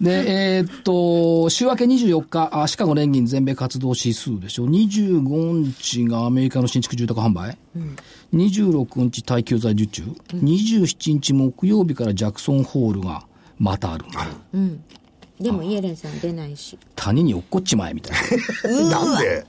[0.00, 4.66] で、えー、っと、週明け24日、あシカゴ連銀全米活動指数でしょ。
[4.66, 7.56] 25日がアメリカの新築住宅販売。
[7.74, 7.96] うん、
[8.34, 10.02] 26日耐久財受注。
[10.02, 13.24] うん、27日木曜日からジャクソンホールが
[13.58, 14.04] またある。
[14.52, 14.84] うん。
[15.40, 16.78] でもイエレンさん出ないし。
[16.94, 18.18] 谷に落っこっちまえみたい
[18.64, 18.90] な。
[18.90, 19.46] なんで？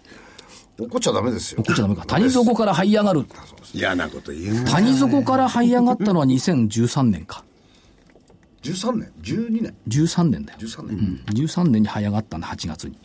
[0.77, 1.61] 落っこっちゃダメですよ。
[1.61, 2.05] 落っこっちゃダメか。
[2.05, 3.25] 谷底から這い上がる。
[3.73, 7.43] 嫌なこと言う谷底から這い上がったのは2013年か。
[8.63, 10.59] 13年 ?12 年 ?13 年だよ。
[10.59, 10.97] 13年。
[10.97, 11.21] うん。
[11.33, 12.97] 13年に這い上がったんだ、8月に。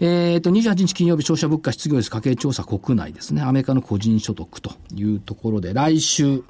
[0.00, 3.42] えっ、ー、と、28日金曜日、消費者物価失業率家計調査国内ですね。
[3.42, 6.42] アメリカの個人所得というところで、来週、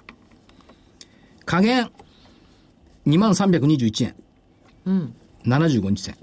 [1.45, 1.91] 加減、
[3.07, 4.15] 2万321円。
[4.87, 5.15] うん。
[5.47, 6.17] 75日線。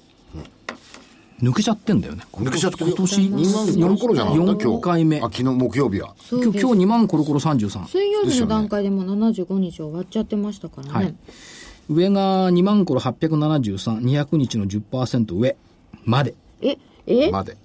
[1.42, 2.24] 抜けちゃってんだよね。
[2.34, 5.18] 抜けちゃって今年2万コロじゃなかった？4回目。
[5.18, 6.16] あ、昨日木曜日は。
[6.30, 7.88] 今日、今日2万コロコロ33。
[7.88, 10.94] 水曜日の段階でも75日終わっちゃってましたからね。
[10.94, 11.16] はい。
[11.90, 15.58] 上が2万コロ873、200日の10%上
[16.06, 16.36] まで。
[16.62, 17.32] え、え？
[17.32, 17.58] まで。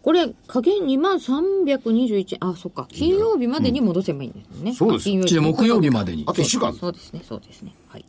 [0.00, 2.86] これ、加減2万321、あ、そっか。
[2.88, 4.74] 金曜日までに戻せばいいんですね。
[4.74, 5.42] そうですよ。
[5.42, 6.22] 木曜日までに。
[6.28, 6.72] あと1週間。
[6.72, 7.74] そうですね、そうですね。
[7.88, 8.04] はい。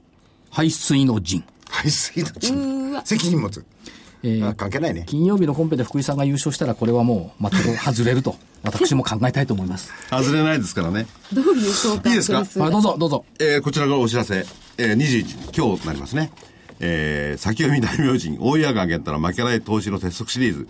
[0.52, 1.44] 排水の陣。
[1.70, 3.02] 排水の陣。
[3.04, 3.66] 責任持つ。
[4.24, 5.04] えー、関係ないね。
[5.06, 9.92] 金曜日のコンペで福井さんが優勝したら、これはもう全く外れると、 私も考えたいと思います。
[10.10, 11.06] 外れないですからね。
[11.32, 12.40] どういう相関いいですか？
[12.62, 13.26] はい、どうぞ、どうぞ。
[13.40, 14.46] えー、こちらがお知らせ。
[14.78, 16.32] えー、21、今日なりますね。
[16.80, 20.68] えー、先読み大名人、大岩川源太の負けない投資の鉄則シリーズ、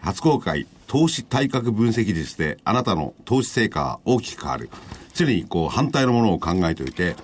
[0.00, 4.68] 初公開、投資対角分析術であなたの投資成果は大きく変わる。
[5.14, 7.16] 常にこう反対のものを考えておいて、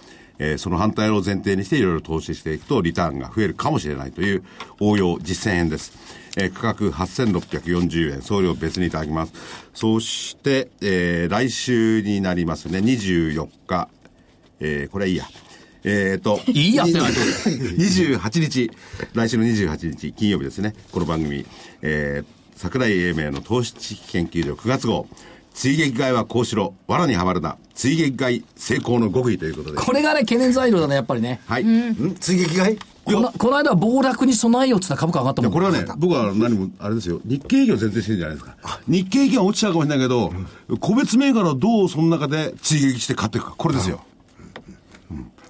[0.45, 4.45] えーその反対を前提にしていろいろ投資していくとリターンが増えるかもしれないという
[4.79, 5.93] 応用実践編です。
[6.37, 9.33] えー価格8640円、送料別にいただきます。
[9.73, 13.89] そして、えー来週になりますね、24日、
[14.61, 15.25] えーこれはいいや。
[15.85, 16.41] えっ、と。
[16.47, 18.71] いいやってな28日、
[19.13, 21.47] 来週の28日、金曜日ですね、この番組、
[21.83, 22.25] えー、
[22.57, 25.07] 桜井英明の投資知識研究所9月号、
[25.55, 29.79] 追撃買いはこうしろ、藁にはまるな、追撃買い成功の極意ということで。
[29.79, 31.41] これがね、懸念材料だね、やっぱりね。
[31.47, 31.65] はい。
[31.65, 35.53] ん追撃買いこのこの間は暴落に備えようって言ったら株価上がったもん。
[35.53, 38.57] これはね、僕は何も、あれですよ、日経平均を前提してるんじゃないですか。
[38.89, 40.33] 日経平均は落ちちゃうかもしれないけど、
[40.81, 44.01] 個別銘柄をどうその中で追撃して買っていくか、これですよ。
[44.01, 44.15] うん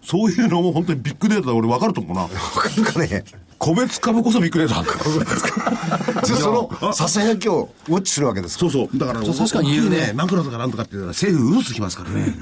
[0.06, 2.24] そういうのも本当にビッグデータで俺分かると思うな。
[2.24, 3.24] わかるかね
[3.64, 4.84] 個別株こそビッグデータ。
[6.26, 8.98] そのささやきをウォッチするわけですかそうそう。
[8.98, 10.12] だから、確かに言うねね。
[10.14, 12.36] マクロとかなんとかって言ったら政府嘘つきますからね。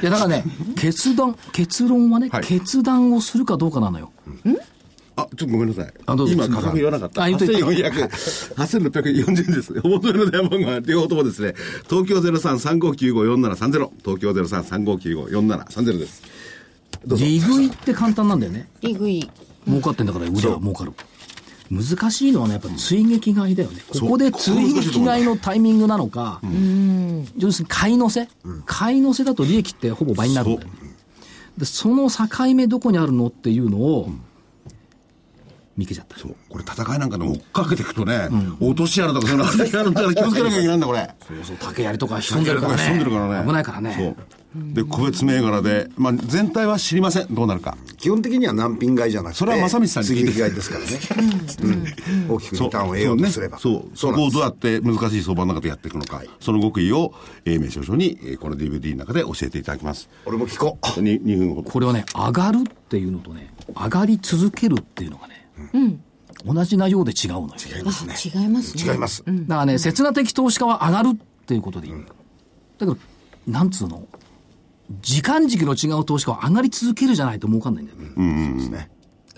[0.00, 0.44] いや、だからね、
[0.76, 4.12] 決断、結論はね、はい決断をするかどうかなのよ。
[5.16, 5.92] あ、ちょっとごめんなさい。
[6.06, 7.24] あどうぞ今価格言わなかった。
[7.24, 8.10] あ言っといた8400、
[8.54, 9.80] 8640円です。
[9.82, 11.54] お求めの電話番号は両方ともですね、
[11.90, 16.22] 東京0335954730、東京0335954730です。
[17.04, 17.24] どうぞ。
[17.24, 18.68] 利食いって簡単なんだよね。
[18.80, 19.28] リグイ。
[19.66, 20.92] 儲かってんだから腕は儲かる。
[21.70, 23.80] 難しいのはね、やっぱり追撃買いだよね。
[23.88, 26.40] ここで追撃買いのタイミングなのか、
[27.38, 28.28] 要するに買い乗せ、
[28.66, 30.68] 買い乗せだと利益ってほぼ倍になるんだよ。
[31.56, 34.10] で、その境目どこにあるのっていうのを、
[35.76, 36.18] 見けちゃった。
[36.18, 36.36] そう。
[36.48, 38.28] これ戦いなんかでも追っかけていくとね、
[38.60, 39.50] 落とし穴とかそういうのあ
[39.82, 41.10] るから気をつけなきゃいけないんだ、これ。
[41.26, 42.82] そうそう、竹槍とか潜んでるからね。
[42.82, 43.46] 潜んでるからね。
[43.46, 43.94] 危ないからね。
[43.98, 44.16] そう。
[44.54, 47.34] で、個別銘柄で、まあ、全体は知りません。
[47.34, 47.76] どうなるか。
[47.98, 50.98] 基本的には難品買いじゃなくてそれは正光さんに聞いて追撃買いですからね、
[51.62, 54.12] うん大きくリターンを得ようとすればそう,、ね、そう。
[54.12, 56.22] そこをどうやって難しい相場の中でやっていくのか。
[56.40, 60.08] その極意を、英明少々に、えーこの DVD の中で教えていただきます。
[60.26, 61.70] 俺も聞こうに 2, 分ほど。
[61.70, 65.48] これはね、上がるっていうのとね、上がり続けるっていうのがね、
[66.44, 67.50] 同じなようで違うのよ。
[67.54, 68.14] あ、違いますね。
[68.34, 68.48] 違い
[68.98, 71.94] ます、だからね、刹那的投資家は上がるっていうことでいい。
[71.94, 72.00] だ
[72.80, 72.96] けど、
[73.46, 74.06] なんつうの、
[75.00, 78.08] 時間軸の違う投資家は上がり続けるじゃないと儲かんないんだよね。
[78.14, 78.90] そうですね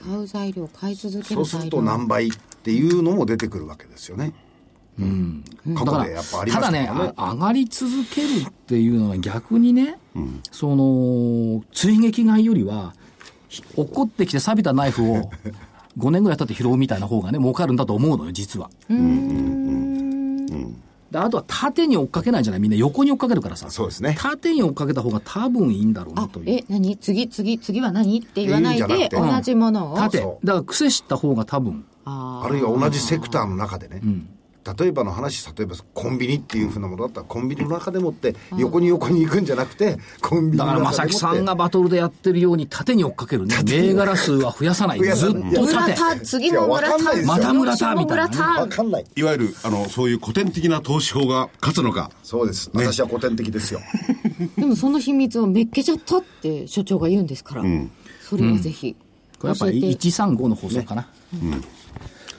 [0.02, 1.70] 買う材料、買い続けそうする。
[1.70, 2.30] と何倍っ
[2.62, 4.32] ていうのも出てくるわけですよね
[4.98, 9.98] 過だから去でやっぱありまただねしたからねあ上がり続けるっていうのは逆にね、
[10.50, 12.94] その、追撃買いよりは、
[13.48, 15.30] ひ落っこってきて錆びたナイフを
[15.98, 18.70] 5年ぐらい経って拾うみたいな方がね、儲かるんだと思うのよ、実は。
[18.88, 18.94] で
[21.24, 22.60] あとは縦に追っかけないじゃない？
[22.60, 23.70] みんな横に追っかけるからさ。
[23.70, 26.50] そうですね縦に追っかけた方が多分いいんだろうなあと、いう。
[26.50, 26.96] え、何？
[26.96, 28.18] 次、次、次は何？
[28.18, 29.96] って言わないで、同じものを。
[29.96, 30.18] 縦。
[30.18, 31.84] だから癖知った方が多分。
[32.04, 34.00] ああるいは同じセクターの中でね、
[34.78, 43.56] 例えばの話例えばコンビニっていうふうなものだったらコンビニの中でもって横に横に行くんじゃなくてコンビニだから、の中でもって正木さんがバトルでやってるように縦に追っかけるね。
[43.64, 44.98] 銘柄数は増やさない。
[44.98, 45.94] 増やさないずっと縦。
[45.94, 47.22] 村田、次も村田。
[47.24, 52.10] また村田みたいなね村田わかんないいわゆる、あの、そういう古典的な投資法が勝つのか。
[52.22, 53.80] そうです、私は古典的ですよ
[54.56, 57.64] でもその秘密をめっけちゃったって所長が言うんですから。
[58.22, 58.96] それはぜひ。
[59.38, 61.08] これやっぱり教えて135の法則かな。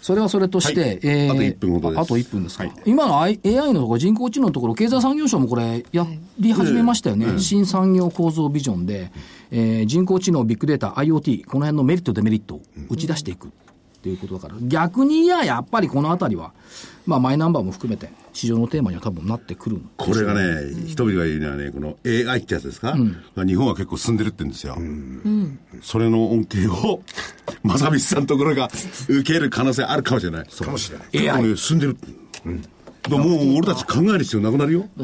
[0.08, 1.00] それはそれとして、はい。
[1.04, 2.00] えーあと1分ほどです。
[2.00, 2.64] あと1分ですか。
[2.64, 2.74] はい。
[2.86, 6.08] 今の AI のところ、人工知能のところ、経済産業省もこれ、や
[6.40, 7.40] り始めましたよね。
[7.40, 9.12] 新産業構造ビジョンで、
[9.52, 13.52] えー人工知能、ビッグデータ、IoT、この辺のメリット、デメリットを打ち出していく
[14.16, 16.54] っていうことだから、逆にいや、やっぱりこのあたりは、
[17.06, 22.96] まあ、マイナンバーも含めて、市場のテーマには多分なってくるこれがね、人々が言うにはね、この AI ってやつですか、
[23.36, 24.78] 日本は結構進んでるって言うんですよ。
[25.82, 27.02] それの恩恵を、
[27.64, 28.70] 正光さんのところが
[29.08, 30.48] 受ける可能性あるかもしれない。
[30.48, 31.08] かもしれない。
[31.12, 31.98] 結構ね、進んでる。
[31.98, 32.06] だか
[32.46, 32.77] ら
[33.10, 34.86] もう俺たち考える必要なくなるよ。
[34.98, 35.04] ポ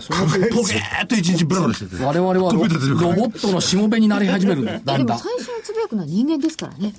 [0.63, 2.03] ケーっと一日ブラブラしてて。
[2.03, 5.07] 我々はロボットのしもべになり始めるんだよ、だんだん。
[5.07, 6.93] でも最初につぶやくのは人間ですからね。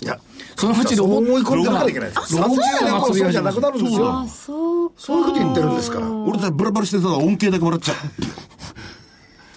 [0.00, 0.18] いや
[0.56, 4.94] そのうちロボット思い込んでなきゃいけないです30ロボット年が後そうじゃなくなるんですよあ、そうか。
[4.98, 7.96] そういうこと言ってるんですから俺たちブラブラしてたら恩恵だけもらっちゃう。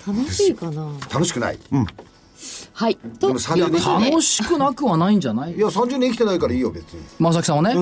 [0.07, 0.89] 楽しいかな。
[1.13, 1.59] 楽しくない、
[2.79, 2.97] はい。
[3.03, 5.55] でと、も30いや、年楽しくなくはないんじゃない？
[5.55, 7.73] いや30年生きてないからいいよ別に正木さんはね。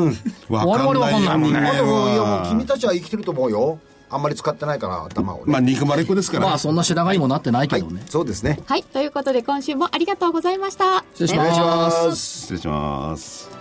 [0.49, 1.59] 我々わかんないもんね。
[1.59, 3.77] まあでもいやもう君たちは生きてると思うよ
[4.09, 6.45] あんまり使ってないから頭をねまあ憎まれっ子ですから。
[6.47, 8.03] まあそんな白髪にもなってないけはいどね。
[8.07, 8.83] そうですねはい。
[8.83, 11.03] ということで今週もありがとうございました。
[11.13, 12.07] 失礼しお願いします。
[12.07, 13.54] ます失礼します。